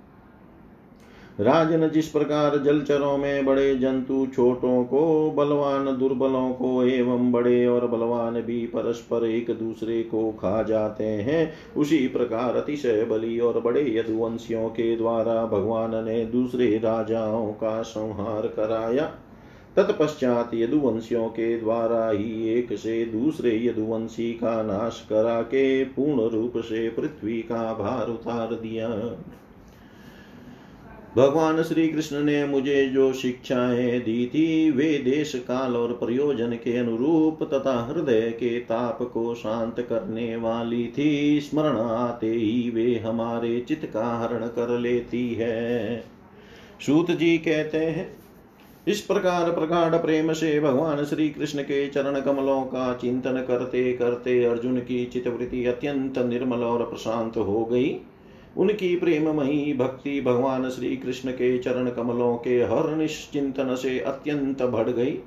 राजन 1.39 1.89
जिस 1.89 2.07
प्रकार 2.07 2.57
जलचरों 2.57 3.17
में 3.17 3.45
बड़े 3.45 3.75
जंतु 3.75 4.27
छोटों 4.35 4.83
को, 4.83 5.31
बलवान 5.31 5.97
दुर्बलों 5.97 6.53
को 6.53 6.83
एवं 6.83 7.31
बड़े 7.31 7.65
और 7.67 7.87
बलवान 7.87 8.41
भी 8.41 8.65
परस्पर 8.67 9.25
एक 9.25 9.51
दूसरे 9.51 10.03
को 10.03 10.31
खा 10.31 10.63
जाते 10.63 11.03
हैं, 11.03 11.53
उसी 11.77 12.07
प्रकार 12.07 12.55
अतिशय 12.55 13.03
बली 13.03 13.39
और 13.39 13.59
बड़े 13.59 13.97
यदुवंशियों 13.97 14.69
के 14.69 14.95
द्वारा 14.97 15.45
भगवान 15.45 16.05
ने 16.05 16.25
दूसरे 16.25 16.77
राजाओं 16.77 17.51
का 17.53 17.81
संहार 17.81 18.47
कराया। 18.47 19.11
तत्पश्चात 19.75 20.51
यदुवंशियों 20.53 21.27
के 21.27 21.59
द्वारा 21.59 22.09
ही 22.09 22.49
एक 22.49 22.73
से 22.73 23.05
दूसरे 23.05 23.65
यदुवंशी 23.65 24.33
का 24.33 24.63
नाश 24.63 25.05
करा 25.09 25.41
के 25.41 25.83
पूर्ण 25.83 26.29
रूप 26.29 26.53
से 26.57 26.89
पृथ्वी 26.89 27.41
का 27.41 27.73
भार 27.73 28.07
उतार 28.07 28.47
दिया। 28.47 28.89
भगवान 31.17 31.63
श्री 31.63 31.87
कृष्ण 31.87 32.23
ने 32.23 32.45
मुझे 32.45 32.87
जो 32.87 33.13
शिक्षाएँ 33.13 33.99
दी 33.99 34.25
थी, 34.27 34.71
वे 34.71 34.97
देश 34.97 35.35
काल 35.35 35.75
और 35.75 35.93
प्रयोजन 35.93 36.51
के 36.51 36.77
अनुरूप 36.77 37.43
तथा 37.43 37.91
हृदय 37.91 38.21
के 38.21 38.59
ताप 38.59 39.01
को 39.01 39.35
शांत 39.35 39.79
करने 39.79 40.35
वाली 40.35 40.93
थी। 40.97 41.39
स्मरण 41.41 41.77
आते 41.77 42.31
ही 42.31 42.69
वे 42.69 42.99
हमारे 42.99 43.59
चित्त 43.59 43.85
का 43.85 44.19
हरण 44.19 44.47
कर 44.47 44.79
लेती 44.79 45.33
है। 45.33 46.03
सूत 46.87 47.11
जी 47.11 47.37
कहते 47.37 47.77
हैं 47.77 48.20
इस 48.87 49.01
प्रकार 49.01 49.51
प्रगाढ़ 49.51 49.95
प्रेम 49.95 50.33
से 50.33 50.59
भगवान 50.59 51.05
श्री 51.05 51.29
कृष्ण 51.29 51.61
के 51.61 51.87
चरण 51.87 52.21
कमलों 52.21 52.61
का 52.61 52.93
चिंतन 52.93 53.45
करते 53.47 53.93
करते 53.93 54.43
अर्जुन 54.45 54.79
की 54.79 55.05
चितवृत्ति 55.05 55.65
अत्यंत 55.65 56.17
निर्मल 56.17 56.63
और 56.63 56.89
प्रशांत 56.89 57.37
हो 57.37 57.65
गई। 57.65 57.99
उनकी 58.57 58.95
प्रेममयी 58.95 59.73
भक्ति 59.73 60.21
भगवान 60.21 60.69
श्री 60.69 60.97
कृष्ण 60.97 61.31
के 61.31 61.59
चरण 61.59 61.89
कमलों 61.89 62.37
के 62.37 62.61
हर 62.63 62.95
निश्चिंतन 62.95 63.75
से 63.75 63.99
अत्यंत 63.99 64.61
बढ़ 64.61 64.89
गई। 64.89 65.19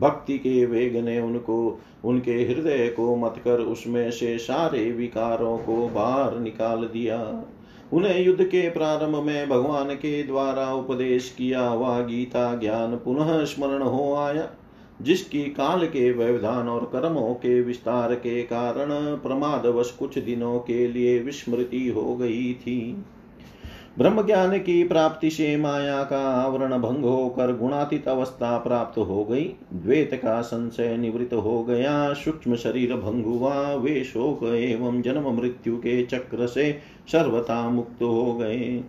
भक्ति 0.00 0.38
के 0.38 0.66
वेग 0.66 0.96
ने 0.96 1.20
उनको, 1.20 1.80
उनके 2.04 2.34
हृदय 2.34 2.88
को 2.88 3.16
मत 3.16 3.34
कर 3.44 3.58
उसमें 3.58 4.10
से 4.10 4.38
सारे 4.38 4.92
विकारों 4.92 5.58
को 5.58 5.88
बाहर 5.88 6.38
निकाल 6.38 6.78
दिया। 6.78 7.44
उन्हें 7.92 8.24
युद्ध 8.24 8.44
के 8.44 8.70
प्रारंभ 8.70 9.16
में 9.16 9.48
भगवान 9.48 9.94
के 9.94 10.22
द्वारा 10.22 10.74
उपदेश 10.74 11.34
किया 11.38 11.68
हुआ 11.68 12.00
गीता 12.00 12.54
ज्ञान 12.56 12.96
पुनः 12.96 13.44
स्मरण 13.44 13.82
हो 13.82 14.14
आया, 14.14 14.50
जिसकी 15.02 15.42
काल 15.42 15.86
के 15.86 16.12
व्यवधान 16.12 16.68
और 16.68 16.84
कर्मों 16.84 17.34
के 17.34 17.60
विस्तार 17.62 18.14
के 18.14 18.42
कारण 18.42 19.16
प्रमादवश 19.16 19.90
कुछ 19.90 20.18
दिनों 20.18 20.58
के 20.58 20.88
लिए 20.88 21.18
विस्मृति 21.18 21.88
हो 21.88 22.16
गई 22.16 22.54
थी। 22.54 23.04
ब्रह्म 23.98 24.26
ज्ञान 24.26 24.58
की 24.58 24.84
प्राप्ति 24.84 25.30
से 25.30 25.56
माया 25.56 26.02
का 26.02 26.18
आवरण 26.18 26.78
भंग 26.78 27.04
होकर 27.04 27.56
गुणातीत 27.56 28.08
अवस्था 28.08 28.58
प्राप्त 28.58 28.98
हो 28.98 29.24
गई। 29.24 29.44
द्वेत 29.72 30.14
का 30.14 30.40
संशय 30.42 30.96
निवृत्त 30.96 31.34
हो 31.34 31.64
गया। 31.64 32.12
सूक्ष्म 32.12 32.56
शरीर 32.56 32.94
भंग 32.94 33.24
हुआ। 33.24 33.74
वे 33.74 34.04
शोक 34.04 34.44
एवं 34.44 35.02
जन्म 35.02 35.36
मृत्यु 35.36 35.76
के 35.76 36.06
चक्र 36.06 36.46
से 36.46 36.78
सर्वथा 37.12 37.70
मुक्त 37.70 38.02
हो 38.02 38.34
गए। 38.34 38.84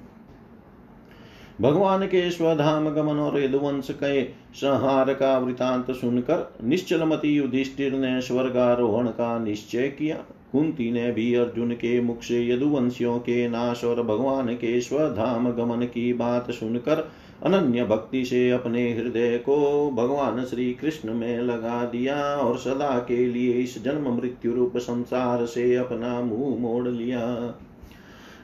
भगवान 1.62 2.06
के 2.06 2.32
स्वधाम 2.32 2.90
गमन 2.90 3.20
और 3.20 3.44
यदुवंश 3.44 3.88
के 3.92 4.24
संहार 4.54 5.14
का 5.14 5.38
वृतांत 5.38 5.92
सुनकर 5.92 6.54
निश्चल 6.64 7.04
मती 7.04 7.30
युधिष्ठिर 7.30 7.94
ने 7.94 8.22
स्वर्गारोहण 8.22 9.08
का 9.08 9.40
निश्चय 9.40 9.88
किया। 9.88 10.18
कुंती 10.58 10.92
ने 10.92 11.12
भी 11.12 11.34
अर्जुन 11.36 11.72
के 11.72 12.02
मुख 12.02 12.22
से 12.22 12.48
यदुवंशियों 12.48 13.20
के 13.20 13.50
नाश 13.50 13.84
और 13.84 14.04
भगवान 14.04 14.48
के 14.48 14.82
स्वधाम 14.82 15.52
गमन 15.52 15.86
की 15.86 16.14
बात 16.14 16.52
सुनकर 16.52 17.12
अनन्य 17.44 17.84
भक्ति 17.84 18.26
से 18.26 18.52
अपने 18.52 18.94
हृदय 18.94 19.38
को 19.38 19.90
भगवान 19.92 20.46
श्री 20.46 20.74
कृष्ण 20.74 21.14
में 21.14 21.40
लगा 21.40 21.86
दिया 21.86 22.16
और 22.36 22.58
सदा 22.58 23.00
के 23.00 23.28
लिए 23.28 23.54
इस 23.54 23.84
जन्म 23.84 24.16
मृत्यु 24.16 24.54
रूप 24.54 24.78
संसार 24.78 25.46
से 25.46 25.76
अपना 25.76 26.22
मुँह 26.22 26.60
मोड़ 26.60 26.88
लिया। 26.88 27.54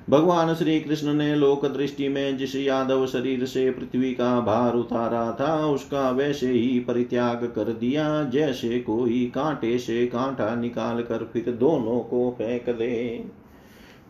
भगवान 0.09 0.53
श्री 0.55 0.79
कृष्ण 0.79 1.13
ने 1.13 1.35
लोक 1.35 1.65
दृष्टि 1.65 2.07
में 2.09 2.37
जिस 2.37 2.55
यादव 2.55 3.05
शरीर 3.05 3.45
से 3.45 3.71
पृथ्वी 3.71 4.13
का 4.13 4.39
भार 4.39 4.73
उतारा 4.73 5.37
था, 5.39 5.65
उसका 5.65 6.11
वैसे 6.11 6.47
ही 6.47 6.79
परित्याग 6.79 7.53
कर 7.55 7.63
दिया। 7.63 8.23
जैसे 8.23 8.79
कोई 8.79 9.31
कांटे 9.35 9.77
से 9.77 10.07
कांटा 10.07 10.55
निकाल 10.55 11.01
कर 11.01 11.29
फिर 11.33 11.51
दोनों 11.51 11.99
को 11.99 12.35
फेंक 12.37 12.69
दे। 12.69 13.25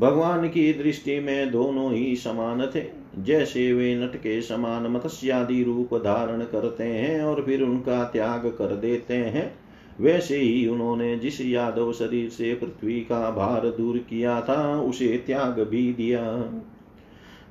भगवान 0.02 0.50
की 0.50 0.74
दृष्टि 0.74 1.20
में 1.20 1.52
दोनों 1.52 1.94
ही 1.94 2.16
समान 2.16 2.70
थे। 2.76 2.84
जैसे 3.20 3.74
वे 3.74 3.96
नट 3.96 4.16
के 4.16 4.42
समान 4.42 4.88
मत्स्यादि 4.88 5.64
रूप 5.64 5.96
धारण 5.96 6.42
करते 6.42 6.84
हैं 6.84 7.22
और 7.22 7.44
फिर 7.44 7.62
उनका 7.62 8.04
त्याग 8.04 8.48
कर 8.48 8.76
देते 8.76 9.14
हैं 9.14 9.63
वैसे 10.02 10.38
ही 10.38 10.68
उन्होंने 10.68 11.16
जिस 11.16 11.42
यादव 11.42 11.94
शरीर 11.94 12.30
से 12.30 12.54
पृथ्वी 12.54 13.00
का 13.00 13.32
भार 13.32 13.62
दूर 13.70 13.98
किया 13.98 14.42
था, 14.42 14.82
उसे 14.82 15.24
त्याग 15.28 15.60
भी 15.60 15.94
दिया। 15.94 16.52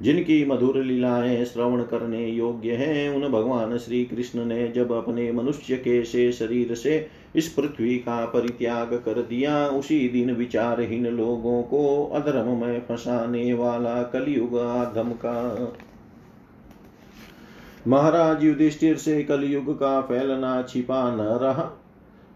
जिनकी 0.03 0.45
मधुर 0.45 0.85
लीलाएँ 0.85 1.45
श्रवण 1.45 1.83
करने 1.83 2.29
योग्य 2.29 2.73
हैं, 2.73 3.11
उन 3.11 3.33
भगवान 3.33 3.79
श्री 3.79 4.05
कृष्ण 4.05 4.45
ने 4.45 4.69
जब 4.69 4.93
अपने 4.93 5.33
मनुष्य 5.33 5.77
के 5.77 6.05
से 6.05 6.33
शरीर 6.33 6.75
से 6.75 7.09
इस 7.37 7.49
पृथ्वी 7.49 7.97
का 7.97 8.27
परित्याग 8.27 8.95
कर 8.95 9.23
दिया, 9.23 9.67
उसी 9.67 10.09
दिन 10.09 10.31
विचारहीन 10.31 11.07
लोगों 11.07 11.63
को 11.63 12.07
अधर्म 12.07 12.49
में 12.49 12.81
फंसाने 12.81 13.55
वाला 13.55 14.03
कलयुग 14.03 14.59
आधम 14.59 15.13
का। 15.13 15.73
महाराज 17.89 18.45
युधिष्ठिर 18.45 18.97
से 18.97 19.23
कलयुग 19.23 19.81
का 19.81 20.01
फैलना 20.01 20.63
छिपा 20.63 21.15
न 21.15 21.21
रहा। 21.21 21.82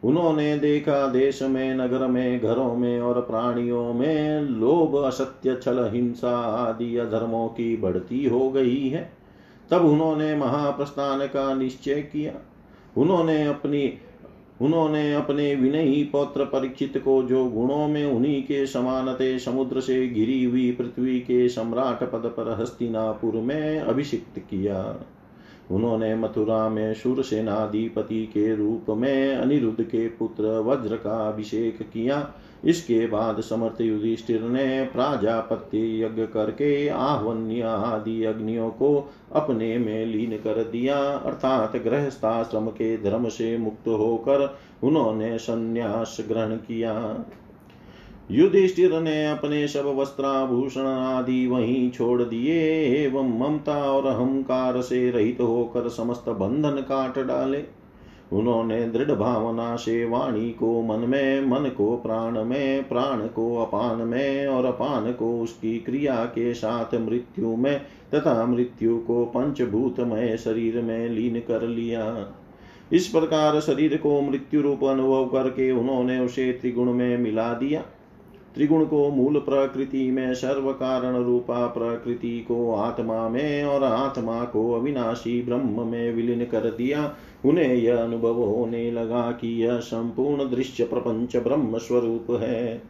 उन्होंने 0.07 0.59
देखा 0.59 1.07
देश 1.07 1.42
में, 1.42 1.75
नगर 1.75 2.07
में, 2.07 2.40
घरों 2.40 2.77
में 2.77 3.01
और 3.01 3.21
प्राणियों 3.21 3.92
में 3.92 4.40
लोभ, 4.40 4.97
असत्य, 4.97 5.57
छल, 5.62 5.90
हिंसा 5.92 6.38
आदि 6.38 6.97
अधर्मों 6.97 7.49
की 7.49 7.77
बढ़ती 7.77 8.25
हो 8.25 8.51
गई 8.51 8.88
है। 8.88 9.12
तब 9.71 9.85
उन्होंने 9.85 10.37
महाप्रस्थान 10.37 11.27
का 11.27 11.55
निश्चय 11.55 11.95
किया। 11.95 12.33
उन्होंने 12.97 13.47
अपनी, 13.47 13.95
उन्होंने 14.61 15.14
अपने 15.14 15.55
विनयी 15.55 16.05
पौत्र 16.05 16.45
परीक्षित 16.45 17.03
को 17.05 17.23
जो 17.23 17.45
गुणों 17.45 17.88
में 17.88 18.07
उन्हीं 18.07 18.42
के 18.42 18.66
समानते 18.66 19.38
समुद्र 19.38 19.81
से 19.81 20.09
घिरी 20.09 20.45
हुई 20.45 20.73
पृथ्वी 20.73 21.21
के 21.21 21.49
सम्राट 21.49 22.05
पद 22.05 22.35
पर 22.37 22.57
हस्तिनापुर 22.61 23.35
में 23.35 23.81
अभिषिक्त 23.81 24.38
किया। 24.38 24.97
उन्होंने 25.70 26.14
मथुरा 26.14 26.68
में 26.68 26.94
सुरसेनाधिपति 26.94 28.26
के 28.26 28.55
रूप 28.57 28.90
में 28.90 29.37
अनिरुद्ध 29.37 29.85
के 29.85 30.09
पुत्र 30.09 30.44
वज्र 30.61 30.96
का 30.96 31.29
अभिषेक 31.29 31.83
किया। 31.83 32.35
इसके 32.64 33.07
बाद 33.07 33.40
समर्थ 33.40 33.81
युधिष्ठिर 33.81 34.42
ने 34.42 34.85
प्राजापत्य 34.85 36.05
यज्ञ 36.05 36.26
करके 36.26 36.88
आहवन्य 36.88 37.61
आदि 37.61 38.24
अग्नियों 38.24 38.70
को 38.70 39.11
अपने 39.33 39.79
में 39.79 40.07
लीन 40.07 40.37
कर 40.37 40.62
दिया। 40.64 40.96
अर्थात 40.96 41.76
गृहस्थाश्रम 41.76 42.66
के 42.68 42.96
धर्म 43.02 43.29
से 43.29 43.59
मुक्त 43.59 43.88
होकर 43.88 44.59
उन्होंने 44.83 45.38
संन्यास 45.38 46.16
ग्रहण 46.29 46.57
किया। 46.57 46.94
युधिष्ठिर 48.30 49.00
ने 49.00 49.26
अपने 49.26 49.68
सब 49.68 49.86
वस्त्राभूषण 49.86 50.80
आदि 50.80 51.46
वहीं 51.46 51.90
छोड़ 51.90 52.22
दिए 52.22 52.54
एवं 53.04 53.38
ममता 53.38 53.76
और 53.92 54.06
अहंकार 54.06 54.80
से 54.80 55.10
रहित 55.10 55.40
होकर 55.40 55.88
समस्त 55.88 56.28
बंधन 56.28 56.80
काट 56.80 57.18
डाले। 57.18 57.62
उन्होंने 58.32 58.80
दृढ़ 58.88 59.12
भावना 59.12 59.76
से 59.76 60.04
वाणी 60.04 60.50
को 60.50 60.82
मन 60.82 61.08
में, 61.08 61.46
मन 61.46 61.68
को 61.68 61.96
प्राण 61.96 62.44
में, 62.44 62.88
प्राण 62.88 63.26
को 63.26 63.56
अपान 63.56 63.98
में 63.98 64.46
और 64.46 64.64
अपान 64.64 65.12
को 65.12 65.40
उसकी 65.40 65.78
क्रिया 65.78 66.24
के 66.24 66.54
साथ 66.54 66.94
मृत्यु 66.94 67.56
में 67.56 67.80
तथा 68.14 68.46
मृत्यु 68.46 68.98
को 68.98 69.24
पंचभूतमय 69.24 70.36
शरीर 70.36 70.82
में 70.82 71.08
लीन 71.08 71.40
कर 71.40 71.62
लिया। 71.62 72.34
इस 72.92 73.06
प्रकार 73.06 73.60
शरीर 73.60 73.96
को 73.96 74.20
मृत्यु 74.20 74.60
रूप 74.60 74.84
अनुभव 74.84 75.26
करके 75.26 75.70
उन्होंने 75.72 76.18
उसे 76.20 76.52
त्रिगुण 76.52 76.92
में 76.92 77.18
मिला 77.18 77.52
दिया। 77.54 77.84
त्रिगुण 78.57 78.85
को 78.85 79.09
मूल 79.11 79.38
प्रकृति 79.38 80.11
में 80.11 80.35
सर्व 80.35 80.71
कारण 80.73 81.16
रूपा 81.25 81.66
प्रकृति 81.66 82.38
को 82.49 82.75
आत्मा 82.75 83.29
में 83.29 83.64
और 83.64 83.85
आत्मा 83.85 84.42
को 84.45 84.73
अविनाशी 84.73 85.40
ब्रह्म 85.42 85.87
में 85.87 86.12
विलीन 86.14 86.45
कर 86.45 86.71
दिया। 86.71 87.14
उन्हें 87.45 87.75
यह 87.75 88.03
अनुभव 88.03 88.35
होने 88.35 88.90
लगा 88.90 89.31
कि 89.33 89.49
यह 89.64 89.79
संपूर्ण 89.79 90.51
दृश्य 90.51 90.85
प्रपंच 90.85 91.37
ब्रह्म 91.37 91.79
स्वरूप 91.79 92.27
है। 92.31 92.83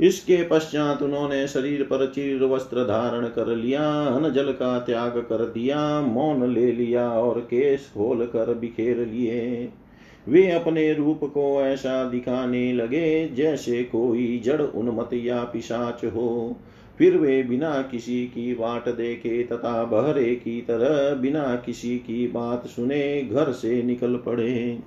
इसके 0.00 0.42
पश्चात 0.42 1.02
उन्होंने 1.02 1.46
शरीर 1.48 1.82
पर 1.82 2.06
चीर 2.06 2.44
वस्त्र 2.44 2.84
धारण 2.84 3.26
कर 3.26 3.46
लिया 3.46 3.82
अन 4.06 4.30
जल 4.32 4.52
का 4.52 4.78
त्याग 4.78 5.18
कर 5.18 5.44
दिया, 5.44 6.00
मौन 6.00 6.52
ले 6.52 6.72
लिया 6.72 7.08
और 7.10 7.40
केश 7.40 7.90
खोल 7.94 8.24
कर 8.26 8.54
बिखेर 8.54 9.06
लिए। 9.06 9.68
वे 10.28 10.50
अपने 10.50 10.92
रूप 10.92 11.20
को 11.24 11.62
ऐसा 11.62 12.04
दिखाने 12.04 12.72
लगे 12.72 13.28
जैसे 13.28 13.84
कोई 13.84 14.42
जड़ 14.44 14.62
उन्मत 14.62 15.10
या 15.14 15.44
पिशाच 15.44 16.04
हो। 16.04 16.56
फिर 16.98 17.16
वे 17.16 17.42
बिना 17.42 17.82
किसी 17.82 18.26
की 18.26 18.54
वाट 18.54 18.88
देखे 18.88 19.42
तथा 19.42 19.84
बहरे 19.84 20.34
की 20.34 20.60
तरह 20.60 21.14
बिना 21.14 21.62
किसी 21.66 21.98
की 21.98 22.26
बात 22.28 22.66
सुने 22.66 23.22
घर 23.22 23.52
से 23.52 23.82
निकल 23.82 24.16
पड़े। 24.16 24.78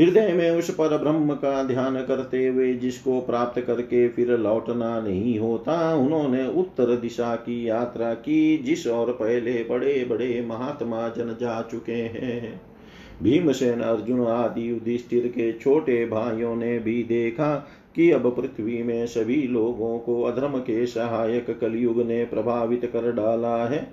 हृदय 0.00 0.32
में 0.32 0.50
उस 0.50 0.70
पर 0.70 0.98
ब्रह्म 0.98 1.34
का 1.34 1.62
ध्यान 1.62 1.96
करते 1.96 2.46
हुए 2.46 2.74
जिसको 2.74 3.20
प्राप्त 3.20 3.60
करके 3.60 4.08
फिर 4.08 4.38
लौटना 4.38 5.00
नहीं 5.00 5.38
होता, 5.38 5.94
उन्होंने 5.94 6.46
उत्तर 6.46 6.96
दिशा 6.96 7.36
की 7.36 7.68
यात्रा 7.68 8.14
की, 8.14 8.58
जिस 8.58 8.86
और 8.86 9.12
पहले 9.12 9.64
बड़े 9.64 10.04
बड़े 10.04 10.46
महात्मा 10.48 11.08
जन 11.08 11.36
जा 11.40 11.68
चुके 11.70 11.92
हैं। 11.92 12.73
भीमसेन 13.22 13.80
अर्जुन 13.80 14.26
आदि 14.26 14.70
युधिष्ठिर 14.70 15.26
के 15.26 15.52
छोटे 15.52 16.06
भाइयों 16.06 16.56
ने 16.56 16.78
भी 16.78 17.02
देखा 17.02 17.54
कि 17.94 18.10
अब 18.10 18.36
पृथ्वी 18.36 18.82
में 18.82 19.06
सभी 19.06 19.42
लोगों 19.42 19.98
को 19.98 20.22
अधर्म 20.22 20.58
के 20.58 20.86
सहायक 20.86 21.58
कलयुग 21.60 22.06
ने 22.06 22.24
प्रभावित 22.24 22.84
कर 22.84 23.12
डाला 23.12 23.66
है। 23.66 23.92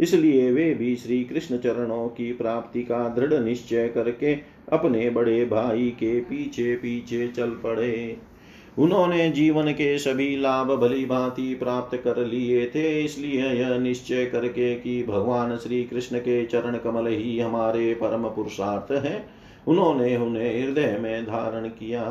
इसलिए 0.00 0.50
वे 0.50 0.74
भी 0.74 0.96
श्री 0.96 1.24
कृष्ण 1.24 1.58
चरणों 1.58 2.08
की 2.08 2.32
प्राप्ति 2.32 2.82
का 2.82 3.08
दृढ़ 3.08 3.34
निश्चय 3.34 3.88
करके 3.88 4.34
अपने 4.72 5.10
बड़े 5.10 5.44
भाई 5.44 5.90
के 5.90 6.20
पीछे 6.20 6.76
पीछे 6.76 7.28
चल 7.28 7.50
पड़े। 7.50 8.16
उन्होंने 8.78 9.28
जीवन 9.30 9.70
के 9.72 9.98
सभी 9.98 10.36
लाभ 10.36 10.70
भली 10.72 11.04
भांति 11.06 11.54
प्राप्त 11.54 11.96
कर 11.96 12.24
लिए 12.26 12.66
थे, 12.66 13.00
इसलिए 13.00 13.50
यह 13.50 13.78
निश्चय 13.78 14.24
करके 14.26 14.74
कि 14.74 15.02
भगवान 15.02 15.56
श्री 15.56 15.82
कृष्ण 15.84 16.18
के 16.18 16.44
चरण 16.46 16.76
कमल 16.76 17.06
ही 17.06 17.38
हमारे 17.40 17.94
परम 17.94 18.28
पुरुषार्थ 18.28 18.92
है। 19.04 19.24
उन्होंने 19.68 20.16
उन्हें 20.16 20.64
हृदय 20.64 20.96
में 21.00 21.24
धारण 21.24 21.68
किया। 21.68 22.02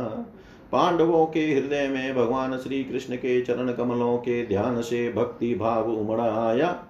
पांडवों 0.72 1.26
के 1.26 1.40
हृदय 1.40 1.88
में 1.88 2.16
भगवान 2.16 2.58
श्री 2.58 2.84
कृष्ण 2.84 3.16
के 3.16 3.42
चरण 3.42 3.72
कमलों 3.72 4.18
के 4.18 4.46
ध्यान 4.48 4.82
से 4.82 5.12
भक्ति 5.14 5.54
भाव 5.56 5.92
उमड़ा 5.92 6.32
आया। 6.48 6.84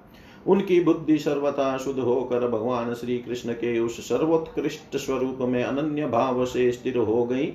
उनकी 0.47 0.79
बुद्धि 0.81 1.17
सर्वथा 1.17 1.77
शुद्ध 1.77 1.99
होकर 1.99 2.47
भगवान 2.47 2.93
श्री 2.93 3.17
कृष्ण 3.17 3.53
के 3.53 3.77
उस 3.79 3.99
सर्वोत्कृष्ट 4.09 4.97
स्वरूप 4.97 5.37
में 5.41 5.63
अनन्य 5.63 6.07
भाव 6.07 6.45
से 6.45 6.71
स्थिर 6.71 6.97
हो 6.97 7.23
गई। 7.23 7.45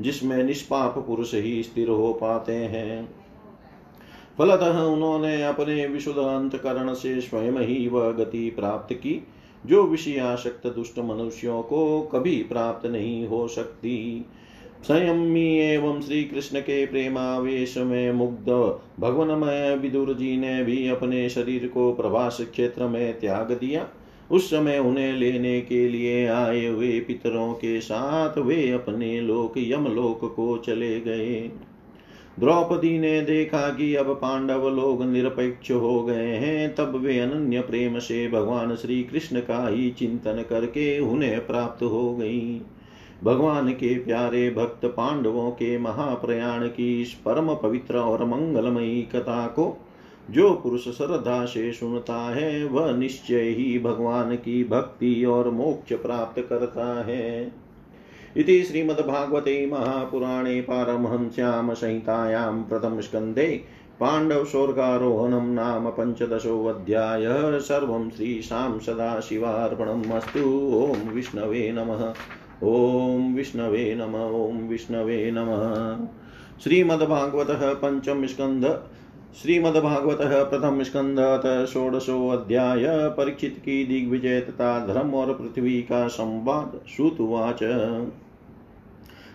जिसमें 0.00 0.44
निष्पाप 0.44 0.98
पुरुष 0.98 1.34
ही 1.34 1.62
स्थिर 1.62 1.88
हो 1.88 2.12
पाते 2.12 2.52
हैं। 2.52 3.08
फलतः 4.38 4.80
उन्होंने 4.80 5.44
अपने 5.44 5.86
विशुद्ध 5.86 6.18
अंतकरण 6.18 6.94
से 6.94 7.20
स्वयं 7.20 7.52
ही 7.52 7.88
वह 7.88 8.12
गति 8.12 8.50
प्राप्त 8.50 8.94
की, 8.94 9.26
जो 9.66 9.82
विषयाशक्त 9.82 10.66
दुष्ट 10.66 10.98
मनुष्यों 10.98 11.62
को 11.62 12.00
कभी 12.02 12.36
प्राप्त 12.36 12.86
नहीं 12.86 13.26
हो 13.26 13.48
सकती। 13.48 14.26
संयमी 14.82 15.58
एवं 15.58 16.00
श्री 16.00 16.24
कृष्ण 16.24 16.60
के 16.60 16.86
प्रेमावेश 16.86 17.78
में 17.78 18.12
मुग्ध 18.12 18.48
भगवनमय 19.00 19.76
विदुर 19.76 20.14
जी 20.14 20.36
ने 20.36 20.64
भी 20.64 20.88
अपने 20.88 21.28
शरीर 21.28 21.68
को 21.68 21.92
प्रभास 21.92 22.40
क्षेत्र 22.40 22.86
में 22.86 23.20
त्याग 23.20 23.52
दिया। 23.52 23.88
उस 24.30 24.50
समय 24.50 24.78
उन्हें 24.78 25.12
लेने 25.12 25.60
के 25.60 25.88
लिए 25.88 26.26
आए 26.26 26.66
हुए 26.66 27.00
पितरों 27.00 27.52
के 27.52 27.80
साथ 27.80 28.38
वे 28.38 28.70
अपने 28.70 29.20
लोक, 29.20 29.54
यमलोक 29.58 30.34
को 30.36 30.58
चले 30.58 31.00
गए। 31.00 31.50
द्रौपदी 32.40 32.98
ने 32.98 33.20
देखा 33.20 33.68
कि 33.74 33.94
अब 33.94 34.06
पांडव 34.06 34.68
लोग 34.68 35.04
निरपेक्ष 35.04 35.70
हो 35.70 36.02
गए 36.02 36.26
हैं, 36.26 36.74
तब 36.74 36.96
वे 36.96 37.18
अनन्य 37.18 37.60
प्रेम 37.60 37.98
से 37.98 38.28
भगवान 38.28 38.76
श्री 38.76 39.02
कृष्ण 39.02 39.40
का 39.40 39.68
ही 39.68 39.90
चिंतन 39.90 40.44
करके 40.50 40.98
उन्हें 40.98 41.46
प्राप्त 41.46 41.82
हो 41.82 42.16
गई। 42.16 42.60
भगवान 43.24 43.72
के 43.72 43.94
प्यारे 43.94 44.50
भक्त 44.50 44.86
पांडवों 44.86 45.50
के 45.50 45.78
महाप्रयाण 45.78 46.66
की 46.66 47.02
इस 47.02 47.14
परम 47.14 47.54
पवित्र 47.54 47.96
और 47.96 48.24
मंगलमयी 48.24 49.02
कथा 49.02 49.46
को 49.46 49.86
जो 50.30 50.54
पुरुष 50.54 50.88
श्रद्धा 50.88 51.44
से 51.44 51.72
सुनता 51.72 52.34
है, 52.34 52.64
वह 52.64 52.96
निश्चय 52.96 53.40
ही 53.40 53.78
भगवान 53.78 54.36
की 54.36 54.64
भक्ति 54.64 55.24
और 55.24 55.50
मोक्ष 55.50 55.92
प्राप्त 55.92 56.46
करता 56.50 57.04
है। 57.04 57.52
इति 58.36 58.62
श्रीमद्भागवते 58.62 59.66
महापुराणे 59.66 60.60
पारमहंस्यां 60.60 61.74
संहितायां 61.74 62.62
प्रथमस्कन्धे 62.62 63.64
पाण्डवस्वर्गारोहणं 64.00 65.48
नाम 65.48 65.90
पंचदशो 65.90 66.28
पञ्चदशोऽध्यायः। 66.28 67.58
सर्वं 67.58 68.10
श्रीशां 68.10 68.78
सदाशिवार्पणम् 68.78 70.12
अस्तु। 70.12 70.40
ॐ 70.74 71.08
विष्णवे 71.08 71.72
नमः। 71.72 72.14
ॐ 72.68 73.34
विष्णवे 73.34 73.94
नम। 73.94 74.14
ॐ 74.14 74.68
विष्णवे 74.68 75.30
नमः। 75.30 76.06
श्रीमद्भागवतः 76.62 77.74
स्कन्ध 78.26 78.82
श्रीमद्भागवत 79.34 80.18
प्रथम 80.22 80.82
स्कंदत 80.82 81.66
षोडशोऽध्याय 81.66 82.86
परीक्षित 82.88 83.56
की 83.58 83.84
दिग्विजय 83.84 84.40
तथा 84.40 84.86
धर्म 84.86 85.14
और 85.14 85.34
पृथ्वी 85.34 85.82
का 85.82 86.08
संवाद, 86.08 86.80
श्रुतुवाच। 86.96 87.58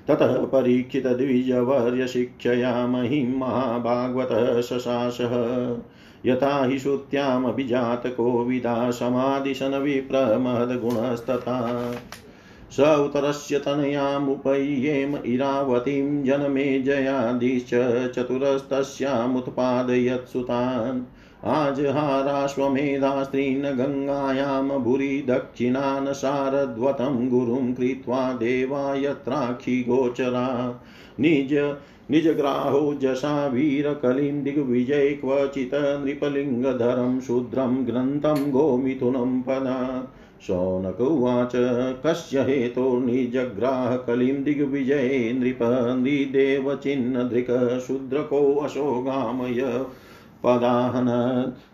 ततः 0.07 0.45
परीक्षितद्विजवर्यशिक्षया 0.45 2.87
महिं 2.87 3.37
महाभागवतः 3.37 4.61
शशासः। 4.61 5.77
यथा 6.25 6.65
हि 6.65 6.79
श्रुत्यामभिजातको 6.79 8.43
विदा 8.43 8.91
समादिशन 8.91 9.75
विप्रमहद्गुणस्तथा 9.75 11.91
स 12.77 12.79
उत्तरस्य 12.79 13.59
तनयामुपय्येम 13.59 15.17
इरावतीं 15.25 16.23
जनमे 16.23 16.81
जयादिश्च 16.81 17.69
चतुरस्तस्यामुत्पादयत्सुतान्। 18.15 21.01
आजहाराश्वमेधास्त्रीन् 21.45 23.61
गङ्गायां 23.61 24.79
भूरि 24.79 25.23
दक्षिणान् 25.27 26.13
शारद्वतं 26.13 27.29
गुरुं 27.29 27.73
कृत्वा 27.73 28.33
देवा 28.33 28.95
यत्राक्षिगोचरा 28.95 30.81
निज 31.19 31.75
निजग्राहो 32.11 32.93
जशा 32.93 33.47
वीरकलिं 33.47 34.43
दिग्विजय 34.43 35.09
क्वचित् 35.09 35.73
नृपलिङ्गधरं, 35.73 37.19
शूद्रं 37.19 37.87
ग्रन्थं 37.87 38.51
गोमिथुनं 38.51 39.41
पदा 39.41 40.07
शौनक 40.41 41.01
उवाच 41.01 41.51
कस्य 42.05 42.39
हेतोर्निजग्राह 42.39 43.97
कलिं 43.97 44.43
दिग्विजये 44.43 45.33
नृप 45.33 45.59
नृदेवचिन्नधृक 46.03 47.81
शूद्रकोऽशोगामय 47.87 49.85
पदाहन। 50.43 51.07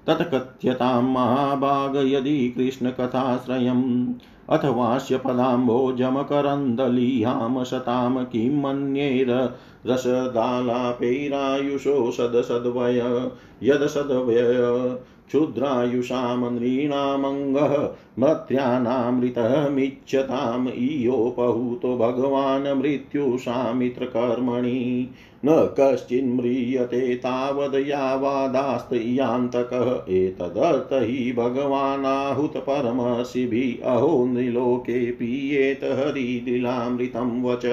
तत्कथ्यतां 0.08 1.04
महाभाग, 1.04 1.96
यदि 1.96 2.54
कृष्णकथाश्रयम् 2.58 4.14
अथवास्य 4.50 5.18
पदाम्भोजमकरन्दलीहां 5.18 7.64
शतां 7.64 8.26
किं 8.26 9.88
रसदालापैरायुषो 9.88 12.12
सदसद्वय, 12.12 13.32
यदसद्वय 13.64 14.42
क्षुद्रायुषां 15.32 16.52
नृणामङ्गः 16.52 17.90
मत्र्यानामृतमिच्छताम् 18.20 20.68
इयोपहूतो 20.68 21.98
भगवान् 21.98 22.80
मृत्युषामित्रकर्मणि। 22.80 25.10
न 25.46 25.74
कश्चिन्म्रियते 25.80 27.16
तावद् 27.16 27.76
यावादास्त्रियान्तकः। 27.76 30.14
एतदर्थ 30.14 30.90
हि 30.94 31.34
भगवानाहुतपरमशिभिः 31.34 33.92
अहो 33.92 34.26
नृलोके 34.26 35.12
पीयेत 35.12 35.80
हरिलीलामृतं 35.84 37.44
वच। 37.44 37.66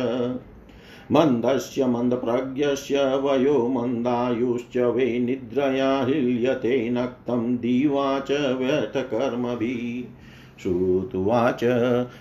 मन्दस्य 1.13 1.87
मन्दप्रज्ञस्य 1.87 2.99
वयो 2.99 3.69
मन्दायुश्च 3.69 4.77
वै 4.77 5.19
निद्रया 5.19 6.05
हिल्यते 6.05 6.91
नक्तं 6.91 7.57
दिवा 7.57 8.21
च 8.21 8.31
व्यर्थकर्मभिः। 8.31 10.15
श्रुत्वाच, 10.63 11.61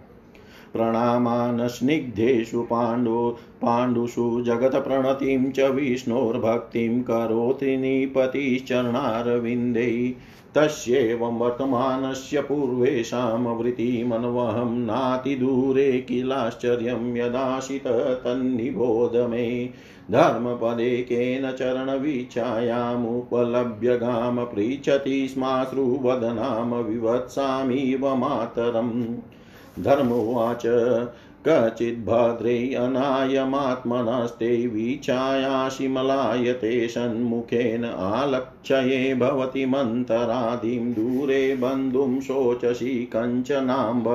प्रणामान् 0.74 1.68
स्निग्धेषु 1.68 2.62
पाण्डु, 2.62 3.36
पाण्डुषु 3.62 4.44
जगत्प्रणतिं 4.46 5.52
च 5.52 5.60
विष्णोर्भक्तिं 5.60 7.02
करोति 7.02 7.78
निपतिश्चरणारविन्दे। 7.78 10.16
तस्येवं 10.56 11.38
वर्तमानस्य 11.38 12.42
पूर्वेषां 12.42 13.42
वृत्तिमन्वहं 13.42 14.78
नातिदूरे 14.78 15.92
किलाश्चर्यं 15.92 17.18
यदाशित 17.18 18.20
तन्निबोध 18.24 19.30
मे। 19.30 19.70
धर्मपदे 20.12 20.98
केन 20.98 21.52
चरणवीक्षायामुपलभ्य 21.52 23.98
गाम 23.98 24.46
पृच्छति 24.46 25.28
स्माश्रुवदनां 25.28 26.84
विवत्सामिव 26.84 28.16
मातरम्। 28.16 29.06
धर्मोवाच 29.80 30.62
कचिद्भद्रे 31.48 32.74
अनायमात्मनस्ते 32.74 34.68
वीक्षायाशिमलायते 34.68 36.88
सन्मुखेन 36.88 37.86
आलक्ष्ये 37.86 39.16
भवति 39.16 39.66
मन्तरादिं 39.66 40.94
दूरे 40.94 41.56
बन्धुं 41.56 42.20
शोचसि 42.20 43.10
कञ्चनाम्ब। 43.16 44.06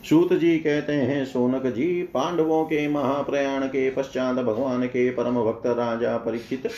सूत 0.05 0.33
जी 0.33 0.59
कहते 0.59 0.93
हैं, 0.93 1.25
सोनक 1.25 1.67
जी, 1.67 2.03
पांडवों 2.03 2.65
के 2.65 2.89
महाप्रयाण 2.89 3.67
के 3.67 3.91
पश्चात 3.91 4.37
भगवान 4.37 4.87
के 4.87 5.11
परम 5.11 5.45
भक्त 5.45 5.67
राजा 5.67 6.17
परीक्षित 6.17 6.69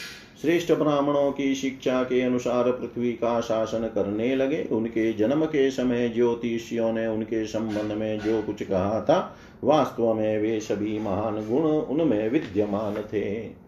श्रेष्ठ 0.43 0.73
ब्राह्मणों 0.73 1.33
की 1.33 1.55
शिक्षा 1.55 2.03
के 2.03 2.21
अनुसार 2.21 2.71
पृथ्वी 2.71 3.13
का 3.13 3.41
शासन 3.41 3.91
करने 3.95 4.37
लगे। 4.37 4.63
उनके 4.73 5.13
जन्म 5.13 5.45
के 5.45 5.71
समय 5.71 6.09
ज्योतिषियों 6.09 6.93
ने 6.93 7.07
उनके 7.07 7.47
संबंध 7.47 7.93
में 7.93 8.19
जो 8.19 8.43
कुछ 8.43 8.63
कहा 8.63 9.01
था, 9.01 9.37
वास्तव 9.65 10.15
में 10.15 10.39
वे 10.39 10.61
सभी 10.61 10.99
महान 10.99 11.35
गुण 11.49 11.63
उनमें 11.63 12.31
विद्यमान 12.31 12.95
थे। 12.95 13.62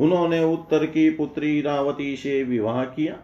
उन्होंने 0.00 0.44
उत्तर 0.44 0.86
की 0.86 1.10
पुत्री 1.10 1.60
रावती 1.60 2.16
से 2.16 2.42
विवाह 2.42 2.84
किया। 2.84 3.16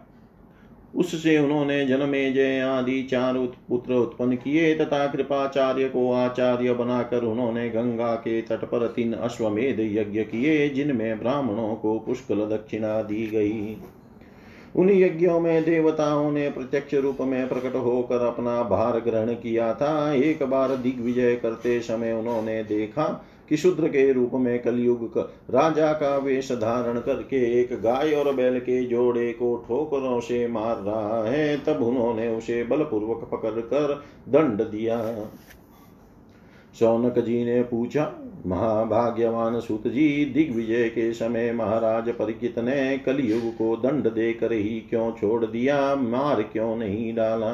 उससे 0.95 1.37
उन्होंने 1.37 1.85
जन्मे 1.85 2.31
जय 2.31 2.59
आदि 2.59 3.01
चार 3.03 3.33
पुत्र 3.69 3.93
उत्पन्न 3.93 4.35
किए 4.35 4.75
तथा 4.75 5.07
कृपाचार्य 5.07 5.89
को 5.89 6.11
आचार्य 6.13 6.73
बनाकर 6.73 7.23
उन्होंने 7.23 7.69
गंगा 7.69 8.13
के 8.15 8.41
तट 8.41 8.65
पर 8.65 8.87
तीन 8.87 9.13
अश्वमेध 9.13 9.79
यज्ञ 9.79 10.23
किए, 10.23 10.69
जिनमें 10.69 11.19
ब्राह्मणों 11.19 11.75
को 11.75 11.99
पुष्कल 11.99 12.35
दक्षिणा 12.35 13.01
दी 13.01 13.27
गई। 13.27 13.77
उन 14.75 14.89
यज्ञों 14.89 15.39
में 15.39 15.63
देवताओं 15.63 16.31
ने 16.31 16.49
प्रत्यक्ष 16.49 16.93
रूप 16.93 17.17
में 17.21 17.47
प्रकट 17.49 17.75
होकर 17.75 18.25
अपना 18.25 18.63
भार 18.63 18.99
ग्रहण 18.99 19.33
किया 19.33 19.73
था। 19.73 20.13
एक 20.13 20.43
बार 20.43 20.75
दिग्विजय 20.77 21.35
करते 21.35 21.79
समय 21.81 22.13
उन्होंने 22.13 22.63
देखा 22.63 23.25
कि 23.49 23.57
शूद्र 23.57 23.87
के 23.87 24.11
रूप 24.13 24.31
में 24.33 24.61
कलयुग 24.61 25.17
राजा 25.49 25.91
का 25.93 26.15
वेश 26.17 26.51
धारण 26.51 26.99
करके 26.99 27.61
एक 27.61 27.73
गाय 27.81 28.13
और 28.13 28.33
बैल 28.35 28.59
के 28.59 28.83
जोड़े 28.85 29.31
को 29.33 29.55
ठोकरों 29.67 30.19
से 30.19 30.47
मार 30.47 30.77
रहा 30.77 31.23
है, 31.23 31.57
तब 31.57 31.83
उन्होंने 31.83 32.27
उसे 32.29 32.63
बलपूर्वक 32.63 33.29
पकड़ 33.31 33.59
कर 33.61 33.93
दंड 34.29 34.61
दिया। 34.61 34.99
शौनक 36.79 37.19
जी 37.19 37.43
ने 37.45 37.61
पूछा, 37.63 38.11
महाभाग्यवान 38.45 39.59
सुत 39.59 39.87
जी, 39.87 40.25
दिग्विजय 40.25 40.89
के 40.89 41.13
समय 41.13 41.51
महाराज 41.51 42.09
परिचित 42.09 42.59
ने 42.59 42.97
कलयुग 42.97 43.53
को 43.53 43.75
दंड 43.75 44.11
देकर 44.11 44.51
ही 44.51 44.79
क्यों 44.89 45.11
छोड़ 45.11 45.45
दिया, 45.45 45.95
मार 45.95 46.41
क्यों 46.43 46.75
नहीं 46.75 47.13
डाला? 47.15 47.51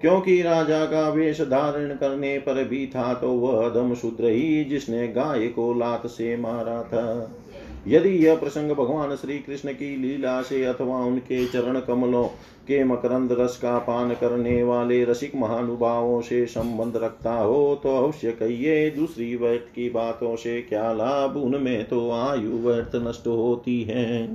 क्योंकि 0.00 0.40
राजा 0.42 0.84
का 0.84 1.08
वेश 1.08 1.40
धारण 1.40 1.94
करने 1.96 2.38
पर 2.38 2.64
भी 2.64 2.86
था 2.86 3.12
तो 3.14 3.32
वह 3.32 3.66
अधम 3.66 3.94
शूद्र 3.94 4.24
ही 4.24 4.64
जिसने 4.64 5.06
गाय 5.08 5.46
को 5.48 5.72
लात 5.74 6.06
से 6.06 6.36
मारा 6.36 6.82
था। 6.82 7.36
यदि 7.88 8.08
यह 8.08 8.36
प्रसंग 8.36 8.70
भगवान 8.70 9.14
श्री 9.16 9.38
कृष्ण 9.38 9.72
की 9.72 9.96
लीला 9.96 10.40
से 10.42 10.64
अथवा 10.64 10.96
उनके 10.96 11.46
चरण 11.46 11.78
कमलों 11.80 12.24
के 12.66 12.82
मकरंद 12.84 13.32
रस 13.32 13.56
का 13.56 13.78
पान 13.78 14.12
करने 14.14 14.62
वाले 14.62 15.04
रसिक 15.04 15.34
महानुभावों 15.36 16.20
से 16.20 16.44
संबंध 16.46 16.96
रखता 16.96 17.32
हो 17.32 17.80
तो 17.82 17.96
अवश्य 17.96 18.30
कहिए, 18.32 18.90
दूसरी 18.90 19.34
व्यर्थ 19.36 19.74
की 19.74 19.88
बातों 19.90 20.36
से 20.36 20.60
क्या 20.62 20.92
लाभ? 20.92 21.36
उनमें 21.36 21.84
तो 21.88 22.10
आयु 22.10 22.58
व्यर्थ 22.58 22.96
नष्ट 22.96 23.26
होती 23.26 23.82
है। 23.82 24.28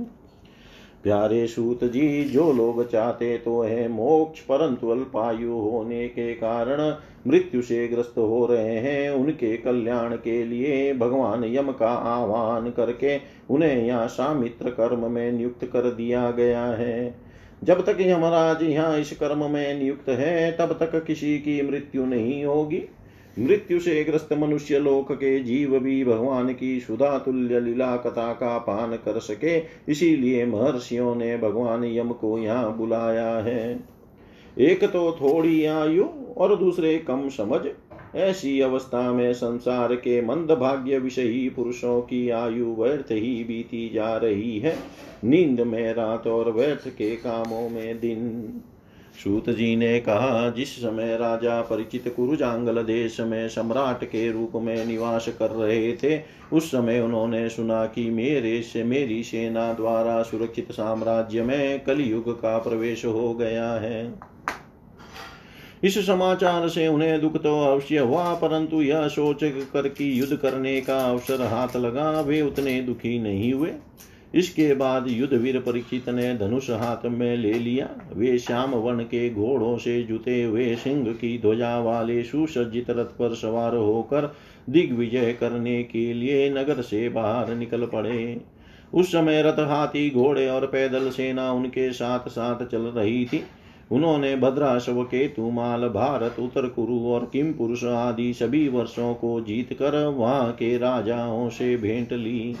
प्यारे 1.06 1.46
सूत 1.46 1.84
जी, 1.84 2.24
जो 2.24 2.52
लोग 2.52 2.82
चाहते 2.90 3.36
तो 3.38 3.60
है 3.60 3.86
मोक्ष, 3.88 4.40
परंतु 4.40 4.88
अल्पायु 4.88 5.52
होने 5.52 6.06
के 6.08 6.32
कारण 6.34 6.80
मृत्यु 7.26 7.62
से 7.62 7.86
ग्रस्त 7.88 8.18
हो 8.18 8.46
रहे 8.46 8.76
हैं। 8.76 9.10
उनके 9.10 9.56
कल्याण 9.56 10.16
के 10.16 10.42
लिए 10.44 10.92
भगवान 10.94 11.44
यम 11.44 11.70
का 11.72 11.90
आह्वान 11.90 12.70
करके 12.70 13.16
उन्हें 13.50 13.86
यहाँ 13.86 14.06
सामित्र 14.08 14.70
कर्म 14.70 15.10
में 15.10 15.30
नियुक्त 15.32 15.64
कर 15.64 15.90
दिया 15.90 16.30
गया 16.30 16.64
है। 16.64 17.14
जब 17.64 17.84
तक 17.84 18.00
यमराज 18.00 18.62
यहाँ 18.62 18.98
इस 18.98 19.16
कर्म 19.16 19.50
में 19.50 19.78
नियुक्त 19.78 20.08
है, 20.08 20.52
तब 20.52 20.76
तक 20.80 21.04
किसी 21.04 21.38
की 21.38 21.60
मृत्यु 21.62 22.06
नहीं 22.06 22.44
होगी। 22.44 22.82
मृत्यु 23.38 23.80
से 23.80 24.04
ग्रस्त 24.04 24.32
मनुष्य 24.32 24.78
लोक 24.78 25.12
के 25.12 25.38
जीव 25.40 25.78
भी 25.78 26.04
भगवान 26.04 26.52
की 26.52 26.80
सुधा 26.80 27.18
तुल्य 27.18 27.60
लीला 27.60 27.96
कथा 27.96 28.32
का 28.32 28.58
पान 28.58 28.96
कर 28.96 29.18
सके, 29.18 29.58
इसीलिए 29.92 30.46
महर्षियों 30.46 31.14
ने 31.14 31.36
भगवान 31.36 31.84
यम 31.84 32.12
को 32.12 32.38
यहाँ 32.38 32.76
बुलाया 32.76 33.30
है। 33.30 33.80
एक 34.58 34.84
तो 34.84 35.12
थोड़ी 35.12 35.64
आयु 35.64 36.04
और 36.36 36.56
दूसरे 36.56 36.98
कम 36.98 37.28
समझ। 37.28 37.60
ऐसी 38.14 38.60
अवस्था 38.60 39.12
में 39.12 39.32
संसार 39.32 39.94
के 39.94 40.20
मंद 40.22 40.50
भाग्य 40.50 40.98
विषयी 40.98 41.48
पुरुषों 41.48 42.00
की 42.00 42.30
आयु 42.30 42.74
व्यर्थ 42.74 43.12
ही 43.12 43.44
बीती 43.44 43.88
जा 43.94 44.16
रही 44.16 44.58
है। 44.58 44.76
नींद 45.24 45.60
में 45.60 45.94
रात 45.94 46.26
और 46.26 46.52
व्यर्थ 46.52 46.88
के 46.88 47.16
कामों 47.16 47.68
में 47.68 48.00
दिन। 48.00 48.50
सूत 49.24 49.50
जी 49.50 49.76
ने 49.76 50.00
कहा, 50.00 50.50
जिस 50.50 50.76
समय 50.76 51.16
राजा 51.16 51.60
परिचित 51.60 52.12
कुरुजांगल 52.16 52.82
देश 52.82 53.20
में 53.20 53.48
सम्राट 53.48 54.04
के 54.04 54.32
रूप 54.32 54.52
में 54.54 54.86
निवास 54.86 55.28
कर 55.38 55.50
रहे 55.50 55.92
थे, 55.92 56.20
उस 56.52 56.70
समय 56.70 57.00
उन्होंने 57.00 57.48
सुना 57.48 57.86
कि 57.86 58.10
मेरे 58.10 58.62
से, 58.62 58.84
मेरी 58.84 59.22
सेना 59.22 59.72
द्वारा 59.72 60.22
सुरक्षित 60.22 60.72
साम्राज्य 60.72 61.42
में 61.42 61.84
कलयुग 61.84 62.42
का 62.42 62.58
प्रवेश 62.58 63.04
हो 63.04 63.34
गया 63.34 63.72
है। 63.72 64.14
इस 65.84 66.06
समाचार 66.06 66.68
से 66.68 66.88
उन्हें 66.88 67.20
दुख 67.20 67.36
तो 67.36 67.64
अवश्य 67.64 67.98
हुआ, 67.98 68.34
परंतु 68.34 68.82
यह 68.82 69.08
सोच 69.08 69.40
कर 69.44 69.88
कि 69.88 70.20
युद्ध 70.20 70.36
करने 70.36 70.80
का 70.80 70.98
अवसर 70.98 71.42
हाथ 71.42 71.76
लगा, 71.76 72.20
वे 72.20 72.42
उतने 72.42 72.80
दुखी 72.80 73.18
नहीं 73.18 73.52
हुए। 73.52 73.72
इसके 74.36 74.74
बाद 74.74 75.06
युद्ध 75.08 75.34
वीर 75.34 75.58
परीक्षित 75.60 76.08
ने 76.08 76.34
धनुष 76.34 76.70
हाथ 76.70 77.06
में 77.06 77.36
ले 77.36 77.52
लिया। 77.52 77.88
वे 78.16 78.38
श्याम 78.38 78.70
वन 78.70 79.00
के 79.00 79.28
घोड़ों 79.30 79.76
से 79.78 80.02
जुते 80.02 80.42
हुए 80.42 80.74
सिंह 80.74 81.12
की 81.12 81.38
ध्वजा 81.38 81.78
वाले 81.78 82.22
सुसज्जित 82.22 82.90
रथ 82.90 83.16
पर 83.18 83.34
सवार 83.34 83.76
होकर 83.76 84.34
दिग्विजय 84.70 85.32
करने 85.32 85.82
के 85.82 86.12
लिए 86.12 86.50
नगर 86.50 86.82
से 86.82 87.08
बाहर 87.08 87.54
निकल 87.54 87.86
पड़े। 87.86 88.40
उस 88.94 89.12
समय 89.12 89.42
रथ 89.42 89.60
हाथी, 89.60 90.10
घोड़े 90.10 90.48
और 90.48 90.66
पैदल 90.66 91.10
सेना 91.10 91.52
उनके 91.52 91.92
साथ 91.92 92.28
साथ 92.28 92.66
चल 92.66 92.82
रही 92.82 93.24
थी। 93.24 93.42
उन्होंने 93.92 94.36
भद्राशव, 94.36 95.02
केतुमाल, 95.02 95.88
भारत, 95.88 96.36
उत्तर 96.40 96.66
कुरु 96.66 96.98
और 97.06 97.30
किम 97.32 97.52
पुरुष 97.52 97.84
आदि 97.84 98.32
सभी 98.34 98.68
वर्षों 98.68 99.14
को 99.14 99.40
जीत 99.40 99.72
कर 99.72 100.04
वहाँ 100.06 100.52
के 100.52 100.78
राजाओं 100.78 101.48
से 101.48 101.76
भेंट 101.76 102.12
ली। 102.12 102.56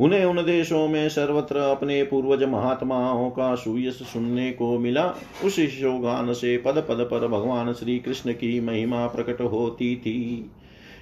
उन्हें 0.00 0.24
उन 0.24 0.36
देशों 0.36 0.88
में 0.88 1.08
सर्वत्र 1.08 1.56
अपने 1.56 2.02
पूर्वज 2.02 2.42
महात्माओं 2.44 3.30
का 3.30 3.54
सुयश 3.54 3.94
सुनने 3.94 4.52
को 4.52 4.78
मिला। 4.78 5.14
उस 5.44 5.60
शोगान 5.60 6.32
से 6.32 6.56
पद 6.58 6.86
पद 6.88 7.08
पर 7.10 7.28
भगवान 7.28 7.72
श्री 7.72 7.98
कृष्ण 7.98 8.32
की 8.32 8.60
महिमा 8.60 9.06
प्रकट 9.06 9.40
होती 9.40 9.96
थी। 9.96 10.50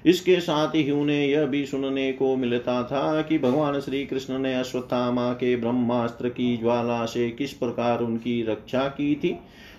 इसके 0.07 0.41
साथ 0.41 0.69
ही 0.69 0.91
उन्हें 0.91 1.27
यह 1.27 1.47
भी 1.47 1.67
सुनने 1.67 2.13
को 2.13 2.37
मिलता 2.37 2.83
था 2.83 3.23
कि 3.23 3.39
भगवान 3.39 3.81
श्री 3.81 4.07
कृष्ण 4.07 4.39
ने 4.39 4.55
अश्वत्थामा 4.55 5.33
के 5.33 5.57
ब्रह्मास्त्र 5.57 6.29
की 6.29 6.57
ज्वाला 6.57 7.05
से 7.07 7.31
किस 7.31 7.53
प्रकार 7.53 8.01
उनकी 8.01 8.43
रक्षा 8.43 8.89
की 8.89 9.15
थी। 9.15 9.39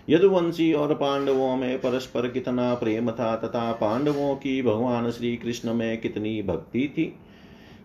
यदुवंशी 0.09 0.73
और 0.73 0.93
पांडवों 0.93 1.55
में 1.55 1.77
परस्पर 1.77 2.27
कितना 2.27 2.73
प्रेम 2.73 3.11
था 3.11 3.35
तथा 3.35 3.71
पांडवों 3.71 4.35
की 4.35 4.61
भगवान 4.61 5.11
श्री 5.11 5.35
कृष्ण 5.37 5.73
में 5.73 5.97
कितनी 5.97 6.41
भक्ति 6.41 6.87
थी। 6.87 7.13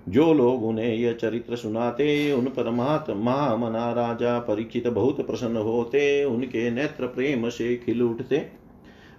जो 0.08 0.34
लोग 0.34 0.64
उन्हें 0.64 0.94
यह 0.94 1.12
चरित्र 1.12 1.56
सुनाते, 1.56 2.32
उन 2.32 2.44
परमात्मा 2.44 3.56
मना 3.56 3.92
राजा 3.92 4.38
परीक्षित 4.38 4.88
बहुत 4.88 5.26
प्रसन्न 5.26 5.56
होते, 5.56 6.24
उनके 6.24 6.70
नेत्र 6.70 7.06
प्रेम 7.06 7.48
से 7.48 7.76
खिल 7.76 8.02
उठते। 8.02 8.46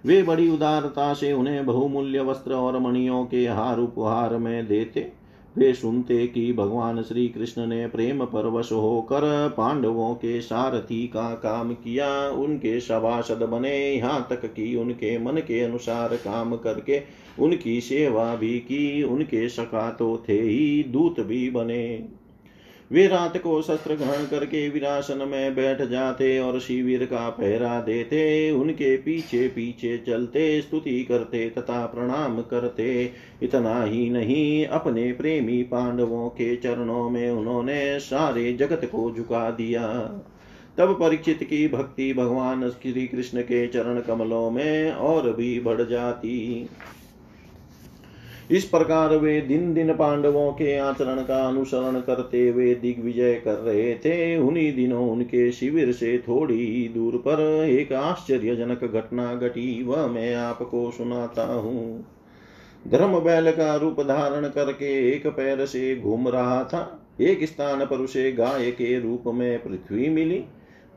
वे 0.06 0.22
बड़ी 0.22 0.50
उदारता 0.50 1.14
से 1.14 1.32
उन्हें 1.32 1.66
बहुमूल्य 1.66 2.20
वस्त्र 2.20 2.52
और 2.52 2.78
मणियों 2.78 3.26
के 3.26 3.46
हार 3.46 3.78
उपहार 3.78 4.36
में 4.36 4.66
देते। 4.66 5.23
वे 5.58 5.74
सुनते 5.74 6.26
कि 6.26 6.52
भगवान 6.52 7.02
श्री 7.02 7.28
कृष्ण 7.28 7.66
ने 7.66 7.86
प्रेम 7.86 8.24
परवश 8.24 8.72
होकर 8.72 9.54
पांडवों 9.56 10.14
के 10.14 10.40
सारथी 10.40 11.06
का 11.06 11.34
काम 11.34 11.74
किया। 11.74 12.30
उनके 12.30 12.80
सभासद 12.80 13.42
बने 13.42 13.76
यहाँ 13.92 14.26
तक 14.30 14.46
कि 14.54 14.74
उनके 14.76 15.18
मन 15.18 15.32
के 15.32 15.60
अनुसार 15.60 16.16
काम 16.16 16.56
करके 16.56 17.02
उनकी 17.38 17.80
सेवा 17.80 18.34
भी 18.36 18.58
की। 18.58 19.02
उनके 19.02 19.48
सका 19.48 19.90
तो 19.90 20.24
थे 20.28 20.40
ही 20.40 20.82
दूत 20.82 21.20
भी 21.20 21.50
बने। 21.50 22.08
वे 22.92 23.06
रात 23.06 23.36
को 23.36 23.62
शस्त्र 23.62 23.94
ग्रहण 23.94 24.26
करके 24.26 24.68
विरासन 24.68 25.28
में 25.28 25.54
बैठ 25.54 25.82
जाते 25.82 26.38
और 26.38 26.60
शिविर 26.60 27.04
का 27.04 27.30
पहरा 27.30 27.80
देते, 27.80 28.50
उनके 28.50 28.96
पीछे 28.96 29.48
पीछे 29.48 29.98
चलते, 29.98 30.62
स्तुति 30.62 31.04
करते 31.04 31.50
तथा 31.50 31.86
प्रणाम 31.86 32.40
करते। 32.42 33.10
इतना 33.42 33.82
ही 33.82 34.10
नहीं, 34.10 34.66
अपने 34.66 35.12
प्रेमी 35.12 35.62
पांडवों 35.62 36.28
के 36.28 36.56
चरणों 36.56 37.10
में 37.10 37.30
उन्होंने 37.30 37.98
सारे 38.00 38.52
जगत 38.52 38.84
को 38.84 39.14
झुका 39.16 39.50
दिया। 39.50 39.86
तब 40.78 40.92
परीक्षित 40.92 41.42
की 41.42 41.68
भक्ति 41.68 42.12
भगवान 42.12 42.70
श्री 42.70 43.06
कृष्ण 43.06 43.42
के 43.42 43.66
चरण 43.66 44.00
कमलों 44.00 44.50
में 44.50 44.92
और 44.92 45.32
भी 45.32 45.60
बढ़ 45.60 45.82
जाती। 45.82 46.68
इस 48.50 48.64
प्रकार 48.64 49.16
वे 49.16 49.40
दिन 49.40 49.72
दिन 49.74 49.92
पांडवों 49.94 50.52
के 50.52 50.76
आचरण 50.76 51.22
का 51.22 51.36
अनुसरण 51.48 52.00
करते 52.00 52.48
हुए 52.48 52.74
दिग्विजय 52.74 53.34
कर 53.34 53.54
रहे 53.54 53.94
थे। 53.94 54.36
उन्हीं 54.36 54.72
दिनों 54.76 55.08
उनके 55.10 55.52
शिविर 55.52 55.92
से 55.92 56.18
थोड़ी 56.18 56.88
दूर 56.94 57.16
पर 57.16 57.64
एक 57.64 57.92
आश्चर्यजनक 57.92 58.84
घटना 58.84 59.34
घटी, 59.34 59.82
वह 59.82 60.06
मैं 60.06 60.34
आपको 60.34 60.90
सुनाता 60.90 61.54
हूँ। 61.54 62.06
धर्म 62.88 63.18
बैल 63.20 63.50
का 63.50 63.74
रूप 63.76 64.00
धारण 64.00 64.48
करके 64.48 65.12
एक 65.12 65.26
पैर 65.26 65.64
से 65.66 65.96
घूम 65.96 66.28
रहा 66.28 66.62
था। 66.64 67.00
एक 67.20 67.44
स्थान 67.44 67.84
पर 67.84 67.96
उसे 67.96 68.32
गाय 68.32 68.70
के 68.70 69.00
रूप 69.00 69.24
में 69.26 69.58
पृथ्वी 69.58 70.08
मिली। 70.08 70.44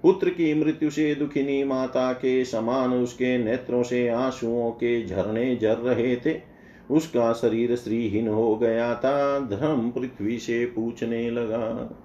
पुत्र 0.03 0.29
की 0.29 0.53
मृत्यु 0.53 0.89
से 0.89 1.15
दुखिनी 1.15 1.63
माता 1.63 2.11
के 2.13 2.45
समान 2.45 2.93
उसके 2.93 3.37
नेत्रों 3.37 3.83
से 3.83 4.07
आंसुओं 4.07 4.71
के 4.71 5.05
झरने 5.05 5.55
जर 5.55 5.77
रहे 5.77 6.15
थे। 6.15 6.56
उसका 6.91 7.33
शरीर 7.33 7.75
श्रीहीन 7.75 8.27
हो 8.27 8.55
गया 8.55 8.95
था। 8.95 9.39
धर्म 9.39 9.89
पृथ्वी 9.89 10.37
से 10.39 10.65
पूछने 10.65 11.31
लगा। 11.31 11.97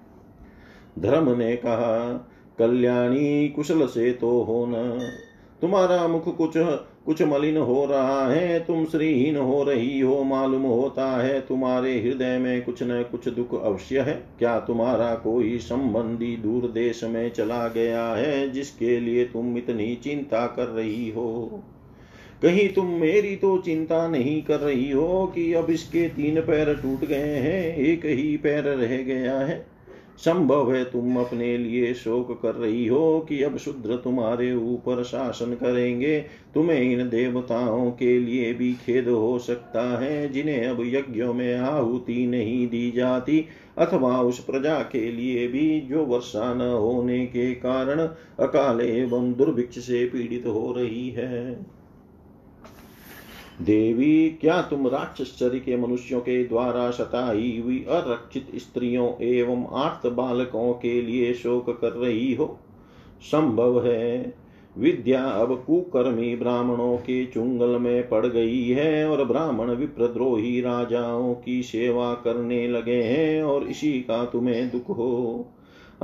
धर्म 0.98 1.38
ने 1.38 1.56
कहा, 1.56 2.28
कल्याणी, 2.58 3.48
कुशल 3.48 3.86
से 3.86 4.12
तो 4.12 4.42
हो 4.42 4.66
न। 4.68 5.00
तुम्हारा 5.60 6.08
मुख 6.08 6.36
कुछ 6.36 6.52
कुछ 7.06 7.22
मलिन 7.22 7.56
हो 7.56 7.86
रहा 7.86 8.32
है। 8.32 8.60
तुम 8.60 8.84
श्रीहीन 8.84 9.36
हो 9.36 9.62
रही 9.62 10.00
हो, 10.00 10.22
मालूम 10.22 10.62
होता 10.62 11.22
है। 11.22 11.40
तुम्हारे 11.40 12.02
हृदय 12.02 12.38
में 12.38 12.62
कुछ 12.62 12.82
न 12.82 13.04
कुछ 13.10 13.28
दुख 13.28 13.64
अवश्य 13.64 14.00
है। 14.00 14.26
क्या 14.38 14.60
तुम्हारा 14.60 15.14
कोई 15.14 15.58
संबंधी 15.58 16.36
दूर 16.36 16.70
देश 16.70 17.04
में 17.04 17.30
चला 17.30 17.68
गया 17.68 18.04
है, 18.04 18.50
जिसके 18.50 19.00
लिए 19.00 19.24
तुम 19.24 19.56
इतनी 19.56 19.94
चिंता 19.94 20.46
कर 20.46 20.64
रही 20.64 21.10
हो? 21.10 21.62
कहीं 22.42 22.68
तुम 22.68 22.86
मेरी 22.90 23.34
तो 23.36 23.56
चिंता 23.58 24.06
नहीं 24.08 24.42
कर 24.42 24.60
रही 24.60 24.90
हो 24.90 25.26
कि 25.34 25.52
अब 25.52 25.70
इसके 25.70 26.08
तीन 26.08 26.40
पैर 26.40 26.74
टूट 26.74 27.04
गए 27.04 27.36
हैं, 27.36 27.76
एक 27.76 28.06
ही 28.06 28.36
पैर 28.36 28.64
रह 28.64 28.96
गया 29.02 29.38
है। 29.38 29.66
संभव 30.18 30.72
है 30.74 30.82
तुम 30.84 31.16
अपने 31.16 31.56
लिए 31.58 31.92
शोक 31.94 32.30
कर 32.42 32.54
रही 32.54 32.86
हो 32.86 33.20
कि 33.28 33.42
अब 33.42 33.56
शुद्र 33.56 33.96
तुम्हारे 33.96 34.52
ऊपर 34.54 35.02
शासन 35.02 35.54
करेंगे। 35.54 36.18
तुम्हें 36.54 36.80
इन 36.80 37.08
देवताओं 37.08 37.90
के 37.90 38.18
लिए 38.18 38.52
भी 38.54 38.72
खेद 38.86 39.08
हो 39.08 39.38
सकता 39.38 39.82
है, 40.00 40.28
जिन्हें 40.32 40.66
अब 40.66 40.82
यज्ञों 40.84 41.34
में 41.34 41.54
आहुति 41.56 42.26
नहीं 42.26 42.66
दी 42.66 42.90
जाती, 42.90 43.44
अथवा 43.78 44.20
उस 44.20 44.38
प्रजा 44.38 44.78
के 44.82 45.10
लिए 45.12 45.46
भी 45.48 45.80
जो 45.80 46.04
वर्षा 46.04 46.54
न 46.54 46.60
होने 46.60 47.26
के 47.26 47.50
कारण 47.54 48.00
अकाल 48.40 48.80
एवं 48.80 49.32
दुर्भिक्ष 49.32 49.78
से 49.78 50.04
पीड़ित 50.04 50.46
हो 50.46 50.74
रही 50.78 51.08
है। 51.10 51.81
देवी, 53.60 54.28
क्या 54.28 54.62
तुम 54.62 54.88
राक्षस 54.88 55.38
के 55.42 55.76
मनुष्यों 55.76 56.20
के 56.20 56.44
द्वारा 56.44 56.90
सताई 56.90 57.62
हुई 57.64 57.78
अरक्षित 57.78 58.46
स्त्रियों 58.56 59.22
एवं 59.22 59.66
आर्त 59.66 60.12
बालकों 60.12 60.72
के 60.72 61.02
लिए 61.02 61.34
शोक 61.34 61.80
कर 61.80 61.92
रही 61.92 62.34
हो? 62.34 62.58
संभव 63.22 63.86
है। 63.86 64.34
विद्या 64.78 65.24
अब 65.24 65.64
कुकर्मी 65.66 66.36
ब्राह्मणों 66.36 66.96
के 66.96 67.26
चुंगल 67.26 67.78
में 67.78 68.08
पड़ 68.08 68.26
गई 68.26 68.68
है 68.68 69.08
और 69.08 69.24
ब्राह्मण 69.24 69.70
विप्रद्रोही 69.70 70.60
राजाओं 70.60 71.34
की 71.34 71.62
सेवा 71.62 72.14
करने 72.14 72.68
लगे 72.68 73.02
हैं 73.02 73.42
और 73.42 73.64
इसी 73.64 73.92
का 73.92 74.24
तुम्हें 74.24 74.70
दुख 74.70 74.90
हो। 74.90 75.48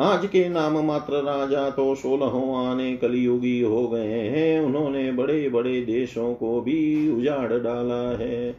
आज 0.00 0.26
के 0.26 0.48
नाम 0.48 0.84
मात्र 0.84 1.12
राजा 1.12 1.70
तो 1.70 1.94
सोलहों 1.94 2.66
आने 2.66 2.96
कलयुगी 2.96 3.60
हो 3.60 3.88
गए 3.88 4.12
हैं। 4.12 4.60
उन्होंने 4.60 5.12
बड़े 5.12 5.48
बड़े 5.48 5.80
देशों 5.80 6.34
को 6.34 6.60
भी 6.60 7.10
उजाड़ 7.10 7.52
डाला 7.52 8.18
है। 8.18 8.56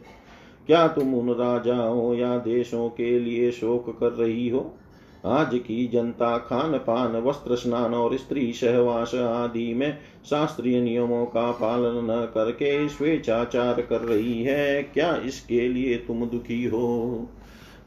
क्या 0.66 0.88
तुम 0.88 1.14
उन 1.14 1.28
राजाओं 1.28 2.14
या 2.14 2.38
देशों 2.38 2.88
के 2.88 3.20
लिए 3.20 3.50
शोक 3.50 4.00
कर 4.00 4.12
रही 4.12 4.48
हो? 4.48 4.74
आज 5.26 5.50
की 5.54 5.88
जनता 5.88 6.38
खान 6.38 6.78
पान 6.78 7.16
वस्त्र 7.16 7.56
स्नान 7.56 7.94
और 7.94 8.16
स्त्री 8.16 8.52
सहवास 8.52 9.14
आदि 9.14 9.74
में 9.74 9.98
शास्त्रीय 10.30 10.80
नियमों 10.80 11.26
का 11.26 11.50
पालन 11.52 12.08
न 12.10 12.28
करके 12.34 12.88
स्वेच्छाचार 12.88 13.80
कर 13.80 14.00
रही 14.00 14.42
है। 14.42 14.82
क्या 14.82 15.16
इसके 15.16 15.68
लिए 15.68 15.96
तुम 15.96 16.24
दुखी 16.24 16.64
हो? 16.64 17.28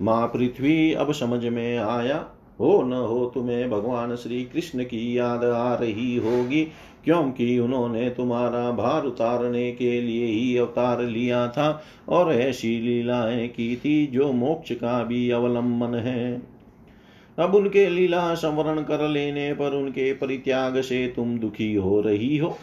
माँ 0.02 0.28
पृथ्वी 0.28 0.94
अब 0.94 1.12
समझ 1.12 1.46
में 1.46 1.78
आया। 1.78 2.33
हो 2.60 2.82
न 2.84 2.94
हो 2.94 3.26
तुम्हें 3.34 3.70
भगवान 3.70 4.16
श्री 4.16 4.44
कृष्ण 4.44 4.84
की 4.84 5.18
याद 5.18 5.44
आ 5.44 5.74
रही 5.76 6.16
होगी, 6.16 6.64
क्योंकि 7.04 7.60
उन्होंने 7.60 8.10
तुम्हारा 8.10 8.72
भार 8.72 9.06
उतारने 9.06 9.72
के 9.72 10.02
लिए 10.02 10.26
ही 10.26 10.58
अवतार 10.58 11.02
लिया 11.02 11.48
था 11.48 11.84
और 12.10 12.34
ऐसी 12.34 12.80
लीलाएँ 12.80 13.48
की 13.48 13.76
थी 13.76 14.06
जो 14.08 14.32
मोक्ष 14.32 14.72
का 14.72 15.04
भी 15.04 15.30
अवलंबन 15.30 15.96
है। 15.96 16.42
अब 17.38 17.56
उनके 17.56 17.90
लीला 17.90 18.34
संवरण 18.36 18.82
कर 18.84 19.08
लेने 19.08 19.54
पर 19.54 19.74
उनके 19.74 20.14
परित्याग 20.14 20.82
से 20.82 21.06
तुम 21.08 21.38
दुखी 21.40 21.74
हो 21.76 22.02
रही 22.02 22.38
हो। 22.38 22.58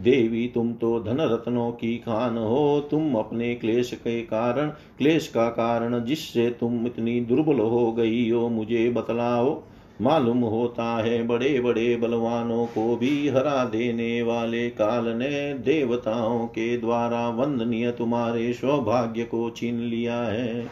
देवी, 0.00 0.48
तुम 0.48 0.72
तो 0.72 1.00
धन 1.00 1.20
रत्नों 1.20 1.70
की 1.72 1.96
खान 1.98 2.36
हो। 2.36 2.88
तुम 2.90 3.14
अपने 3.14 3.54
क्लेश 3.54 3.92
के 3.94 4.22
कारण, 4.22 4.68
क्लेश 4.68 5.28
का 5.28 5.48
कारण 5.48 6.04
जिससे 6.04 6.50
तुम 6.50 6.86
इतनी 6.86 7.20
दुर्बल 7.20 7.58
हो 7.58 7.92
गई 7.92 8.30
हो, 8.30 8.48
मुझे 8.48 8.90
बतलाओ। 8.90 9.62
मालूम 10.02 10.38
होता 10.38 10.84
है 10.84 11.26
बड़े 11.26 11.60
बड़े 11.60 11.96
बलवानों 11.96 12.66
को 12.66 12.96
भी 12.96 13.28
हरा 13.28 13.64
देने 13.64 14.22
वाले 14.22 14.70
काल 14.70 15.08
ने 15.08 15.54
देवताओं 15.54 16.46
के 16.46 16.76
द्वारा 16.78 17.28
वंदनीय 17.28 17.90
तुम्हारे 17.90 18.52
सौभाग्य 18.52 19.24
को 19.24 19.50
छीन 19.50 19.74
लिया 19.74 20.22
है। 20.22 20.66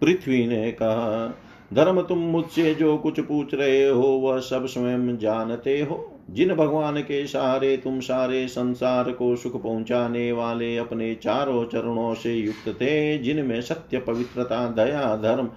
पृथ्वी 0.00 0.46
ने 0.46 0.72
कहा, 0.72 1.38
धर्म 1.74 2.02
तुम 2.02 2.18
मुझसे 2.18 2.74
जो 2.74 2.96
कुछ 2.96 3.20
पूछ 3.20 3.54
रहे 3.54 3.88
हो, 3.88 4.02
वह 4.02 4.38
सब 4.38 4.66
स्वयं 4.66 5.16
जानते 5.18 5.80
हो। 5.80 6.13
जिन 6.30 6.54
भगवान 6.54 7.00
के 7.00 7.26
सहारे 7.26 7.76
तुम 7.76 8.00
सारे 8.00 8.48
संसार 8.48 9.12
को 9.12 9.36
सुख 9.36 9.62
पहुँचाने 9.62 10.32
वाले 10.32 10.76
अपने 10.76 11.14
चारों 11.14 11.64
चरणों 11.64 12.14
से 12.14 12.34
युक्त 12.34 12.68
थे, 12.68 13.18
जिनमें 13.18 13.60
सत्य, 13.60 13.98
पवित्रता, 13.98 14.68
दया, 14.68 15.16
धर्म, 15.16 15.48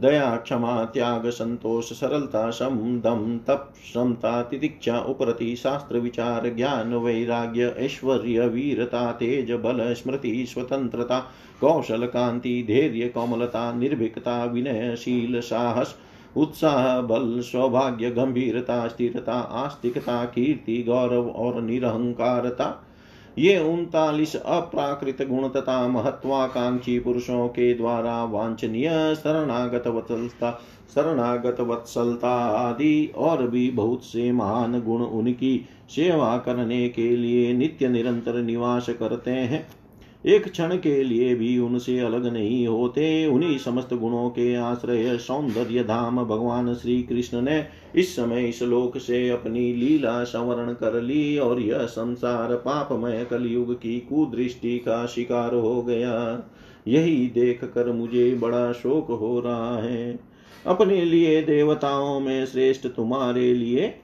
दया, 0.00 0.36
क्षमा, 0.36 0.84
त्याग, 0.84 1.28
संतोष, 1.30 1.92
सरलता, 1.92 2.50
सम, 2.50 3.00
दम, 3.00 3.38
तप, 3.38 3.72
समता, 3.94 4.42
तितिक्षा, 4.42 4.98
उपरति, 4.98 5.56
शास्त्र, 5.56 5.98
विचार, 5.98 6.54
ज्ञान, 6.54 6.94
वैराग्य, 6.94 7.74
ऐश्वर्य, 7.78 8.46
वीरता, 8.46 9.12
तेज 9.12 9.52
बल, 9.52 9.94
स्मृति, 9.94 10.46
स्वतंत्रता, 10.48 11.18
कौशल, 11.60 12.06
कांति, 12.06 12.64
धैर्य, 12.68 13.08
कोमलता, 13.08 13.72
निर्भीकता 13.72 14.44
विनयशील 14.44 15.40
साहस 15.40 15.96
उत्साह, 16.36 17.00
बल, 17.00 17.40
सौभाग्य, 17.40 18.10
गंभीरता, 18.10 18.86
स्थिरता, 18.88 19.34
आस्तिकता, 19.34 20.24
कीर्ति, 20.24 20.82
गौरव 20.88 21.28
और 21.28 21.62
निरहंकारता, 21.62 22.90
ये 23.38 23.58
उनतालीस 23.58 24.34
अप्राकृत 24.36 25.22
गुण 25.22 25.48
तथा 25.48 25.88
महत्वाकांक्षी 25.88 26.98
पुरुषों 26.98 27.48
के 27.48 27.74
द्वारा 27.74 28.24
वांछनीय 28.24 29.14
शरणागत 29.14 29.86
वत्सलता 29.86 30.50
शरणागत 30.94 31.60
वत्सलता 31.60 32.34
आदि 32.36 33.12
और 33.16 33.46
भी 33.48 33.70
बहुत 33.70 34.04
से 34.04 34.32
महान 34.32 34.80
गुण 34.80 35.02
उनकी 35.02 35.64
सेवा 35.90 36.36
करने 36.38 36.88
के 36.88 37.16
लिए 37.16 37.52
नित्य 37.52 37.88
निरंतर 37.88 38.34
निवास 38.34 38.86
करते 38.90 39.30
हैं। 39.30 39.66
एक 40.26 40.48
क्षण 40.48 40.76
के 40.76 41.02
लिए 41.02 41.34
भी 41.34 41.58
उनसे 41.58 41.98
अलग 41.98 42.32
नहीं 42.32 42.66
होते। 42.66 43.26
उन्हीं 43.26 43.58
समस्त 43.58 43.94
गुणों 43.94 44.30
के 44.30 44.54
आश्रय 44.54 45.18
सौंदर्य 45.18 45.84
धाम 45.84 46.24
भगवान 46.24 46.74
श्री 46.74 47.02
कृष्ण 47.02 47.42
ने 47.42 47.66
इस 47.96 48.16
समय 48.16 48.48
इस 48.48 48.62
लोक 48.62 48.98
से 48.98 49.28
अपनी 49.28 49.74
लीला 49.74 50.24
संवरण 50.24 50.72
कर 50.72 51.02
ली 51.02 51.38
और 51.38 51.60
यह 51.60 51.78
संसार 51.78 52.54
पापमय 52.54 53.26
कलयुग 53.30 53.74
की 53.74 54.00
कुदृष्टि 54.00 54.78
का 54.78 55.06
शिकार 55.06 55.54
हो 55.54 55.82
गया। 55.82 56.48
यही 56.88 57.26
देख 57.26 57.64
कर 57.64 57.92
मुझे 57.92 58.34
बड़ा 58.34 58.72
शोक 58.72 59.10
हो 59.10 59.40
रहा 59.40 59.78
है। 59.78 60.20
अपने 60.66 61.04
लिए 61.04 61.42
देवताओं 61.42 62.20
में 62.20 62.46
श्रेष्ठ 62.46 62.86
तुम्हारे 62.86 63.54
लिए 63.54 63.94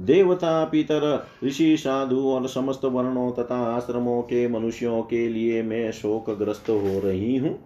देवता 0.00 0.64
पितर 0.64 1.26
ऋषि, 1.44 1.76
साधु 1.76 2.20
और 2.20 2.48
समस्त 2.48 2.84
वर्णों 2.84 3.30
तथा 3.32 3.76
आश्रमों 3.76 4.22
के 4.22 4.48
मनुष्यों 4.48 5.02
के 5.02 5.28
लिए 5.28 5.62
मैं 5.62 5.90
शोकग्रस्त 5.92 6.70
हो 6.70 7.00
रही 7.04 7.36
हूँ। 7.36 7.58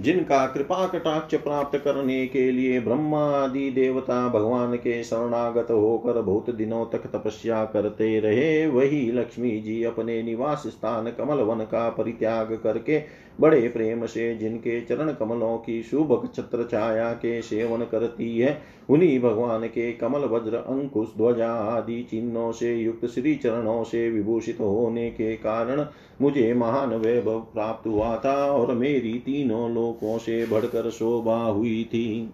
जिनका 0.00 0.46
कृपा 0.46 0.86
कटाक्ष 0.86 1.34
प्राप्त 1.34 1.78
करने 1.78 2.26
के 2.26 2.52
लिए 2.52 2.80
ब्रह्मा 2.80 3.24
आदि 3.30 3.70
देवता 3.70 4.28
भगवान 4.28 4.76
के 4.76 5.02
शरणागत 5.04 5.70
होकर 5.70 6.20
बहुत 6.22 6.50
दिनों 6.50 6.84
तक 6.86 7.06
तपस्या 7.06 7.64
करते 7.64 8.20
रहे, 8.20 8.66
वही 8.66 9.12
लक्ष्मी 9.12 9.50
जी 9.60 9.82
अपने 9.84 10.22
निवास 10.22 10.62
स्थान 10.66 11.10
कमल 11.10 11.36
वन 11.36 11.64
का 11.64 11.88
परित्याग 11.90 12.60
करके 12.62 13.23
बड़े 13.40 13.68
प्रेम 13.68 14.04
से 14.06 14.34
जिनके 14.34 14.80
चरण 14.80 15.12
कमलों 15.12 15.56
की 15.58 15.82
शुभ 15.82 16.30
छत्र 16.34 16.68
छाया 16.70 17.12
के 17.12 17.40
सेवन 17.42 17.84
करती 17.84 18.38
है, 18.38 18.60
उन्हीं 18.90 19.20
भगवान 19.20 19.66
के 19.66 19.92
कमल 19.92 20.20
वज्र, 20.20 20.56
अंकुश, 20.56 21.08
ध्वजा 21.16 21.50
आदि 21.50 22.02
चिन्हों 22.02 22.52
से 22.52 22.74
युक्त 22.76 23.06
श्री 23.06 23.34
चरणों 23.34 23.82
से 23.84 24.08
विभूषित 24.10 24.60
होने 24.60 25.10
के 25.10 25.34
कारण 25.36 25.86
मुझे 26.20 26.52
महान 26.54 26.94
वैभव 26.94 27.40
प्राप्त 27.40 27.86
हुआ 27.86 28.16
था 28.16 28.34
और 28.52 28.74
मेरी 28.74 29.12
तीनों 29.18 29.70
लोकों 29.70 30.18
से 30.18 30.46
बढ़कर 30.46 30.90
शोभा 30.90 31.36
हुई 31.36 31.84
थी। 31.84 32.30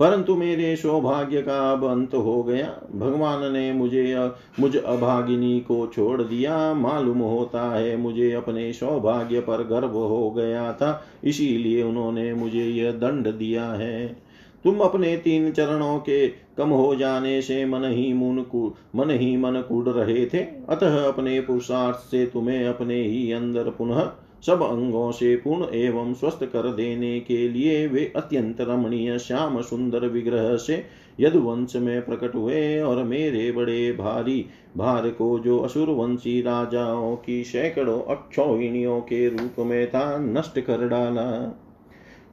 परंतु 0.00 0.34
मेरे 0.36 0.76
सौभाग्य 0.76 1.42
का 1.42 1.72
अब 1.72 1.84
अंत 1.84 2.14
हो 2.14 2.42
गया। 2.42 2.66
भगवान 2.94 3.52
ने 3.52 3.72
मुझे, 3.72 4.30
मुझ 4.60 4.76
अभागिनी 4.76 5.60
को 5.60 5.86
छोड़ 5.86 6.22
दिया। 6.22 6.74
मालूम 6.74 7.18
होता 7.18 7.62
है 7.76 7.96
मुझे 7.96 8.32
अपने 8.32 8.72
सौभाग्य 8.72 9.40
पर 9.40 9.64
गर्व 9.64 9.90
हो 9.90 10.30
गया 10.30 10.72
था, 10.72 11.04
इसीलिए 11.24 11.82
उन्होंने 11.82 12.34
मुझे 12.34 12.64
यह 12.64 12.92
दंड 12.92 13.28
दिया 13.28 13.64
है। 13.64 14.28
तुम 14.64 14.78
अपने 14.78 15.16
तीन 15.16 15.50
चरणों 15.52 15.98
के 15.98 16.28
कम 16.28 16.68
हो 16.68 16.94
जाने 16.94 17.42
से 17.42 17.64
मन 17.64 17.84
ही 17.84 18.12
मुन 18.12 18.42
कु, 18.42 18.72
मन 18.96 19.10
ही 19.10 19.36
मन 19.36 19.64
कूद 19.68 19.88
रहे 19.88 20.26
थे। 20.26 20.38
अतः 20.68 21.08
अपने 21.08 21.40
पुरुषार्थ 21.40 21.96
से 21.96 22.26
तुम्हें 22.26 22.66
अपने 22.66 23.02
ही 23.02 23.32
अंदर 23.32 23.62
पुनः 23.62 24.10
सब 24.46 24.62
अंगों 24.62 25.12
से 25.12 25.36
पूर्ण 25.36 25.74
एवं 25.74 26.14
स्वस्थ 26.14 26.44
कर 26.44 26.72
देने 26.72 27.20
के 27.20 27.48
लिए 27.48 27.86
वे 27.86 28.12
अत्यंत 28.16 28.60
रमणीय, 28.60 29.18
श्याम 29.18 29.62
सुंदर 29.62 30.06
विग्रह 30.06 30.56
से 30.56 30.84
यदुवंश 31.20 31.76
में 31.76 32.04
प्रकट 32.04 32.34
हुए 32.34 32.80
और 32.80 33.04
मेरे 33.04 33.52
बड़े 33.52 33.92
भारी 33.92 34.46
भार 34.76 35.08
को 35.08 35.38
जो 35.38 35.58
असुर 35.58 35.88
वंशी 35.88 36.42
राजाओं 36.42 37.16
की 37.16 37.44
सैकड़ों 37.44 38.02
अक्षोहिणियों 38.02 39.00
के 39.00 39.28
रूप 39.28 39.54
में 39.58 39.90
था, 39.90 40.18
नष्ट 40.18 40.60
कर 40.60 40.88
डाला। 40.88 41.54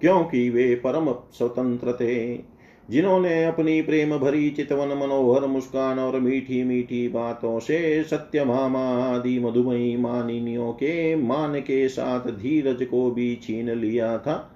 क्योंकि 0.01 0.49
वे 0.49 0.75
परम 0.75 1.11
स्वतंत्र 1.11 1.93
थे 1.93 2.35
जिन्होंने 2.89 3.45
अपनी 3.45 3.81
प्रेम 3.81 4.17
भरी 4.17 4.49
चितवन 4.49 4.88
मनोहर 4.88 5.45
मुस्कान 5.45 5.99
और 5.99 6.19
मीठी 6.19 6.63
मीठी 6.63 7.07
बातों 7.07 7.59
से 7.59 8.03
सत्य 8.03 8.45
भामा 8.45 8.83
आदि 9.15 9.39
मधुमयी 9.39 9.97
मानिनियों 9.97 10.71
के 10.71 11.15
मान 11.15 11.59
के 11.59 11.89
साथ 11.89 12.19
धीरज 12.19 12.86
को 12.86 13.11
भी 13.11 13.36
छीन 13.36 13.69
लिया 13.69 14.17
था 14.17 14.51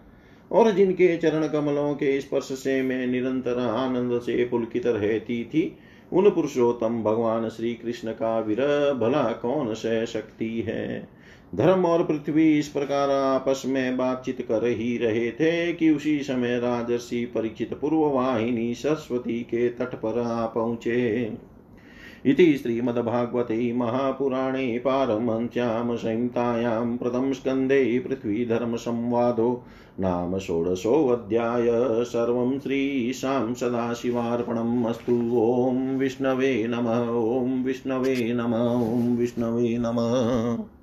और 0.51 0.71
जिनके 0.71 1.17
चरण 1.17 1.47
कमलों 1.47 1.93
के 1.93 2.21
स्पर्श 2.21 2.43
से 2.43 2.81
मैं 2.81 3.07
निरंतर 3.07 3.59
आनंद 3.59 4.21
से 4.21 4.45
पुलकित 4.45 4.87
रहती 4.87 5.43
थी, 5.43 5.77
उन 6.13 6.29
पुरुषोत्तम 6.29 7.03
भगवान 7.03 7.49
श्री 7.49 7.73
कृष्ण 7.73 8.11
का 8.11 8.39
विरह 8.39 8.93
भला 8.93 9.23
कौन 9.23 9.73
सह 9.73 10.05
शक्ति 10.05 10.61
है? 10.61 11.18
धर्म 11.55 11.85
और 11.85 12.03
पृथ्वी 12.03 12.59
इस 12.59 12.67
प्रकार 12.67 13.09
आपस 13.09 13.63
में 13.65 13.97
बातचीत 13.97 14.41
कर 14.41 14.67
ही 14.67 14.97
रहे 14.97 15.31
थे 15.31 15.73
कि 15.73 15.89
उसी 15.89 16.19
समय 16.19 16.59
राजर्षि 16.59 17.25
परिचित 17.25 17.73
पूर्व 17.73 17.97
वाहिनी 17.97 18.73
सरस्वती 18.73 19.39
के 19.39 19.69
तट 19.69 19.95
पर 19.95 20.19
आ 20.19 20.45
पहुँचे। 20.45 21.33
इति 22.25 22.57
श्रीमद्भागवते 22.57 23.73
महापुराणे 23.73 24.77
पारमन्त्यां 24.79 25.97
संहितायां 25.97 26.97
प्रथमस्कन्धे 26.97 27.99
पृथ्वीधर्मसंवादो 27.99 29.63
नाम 29.99 30.37
षोडशोऽध्याय। 30.37 31.67
सर्वं 32.03 32.59
श्रीशां 32.59 33.53
सदाशिवार्पणम् 33.53 34.85
अस्तु। 34.85 35.13
ॐ 35.35 35.97
विष्णवे 35.97 36.67
नमः। 36.67 37.09
ॐ 37.09 37.63
विष्णवे 37.63 38.33
नमः। 38.33 38.97
ॐ 38.97 39.17
विष्णवे 39.17 39.77
नमः। 39.77 40.78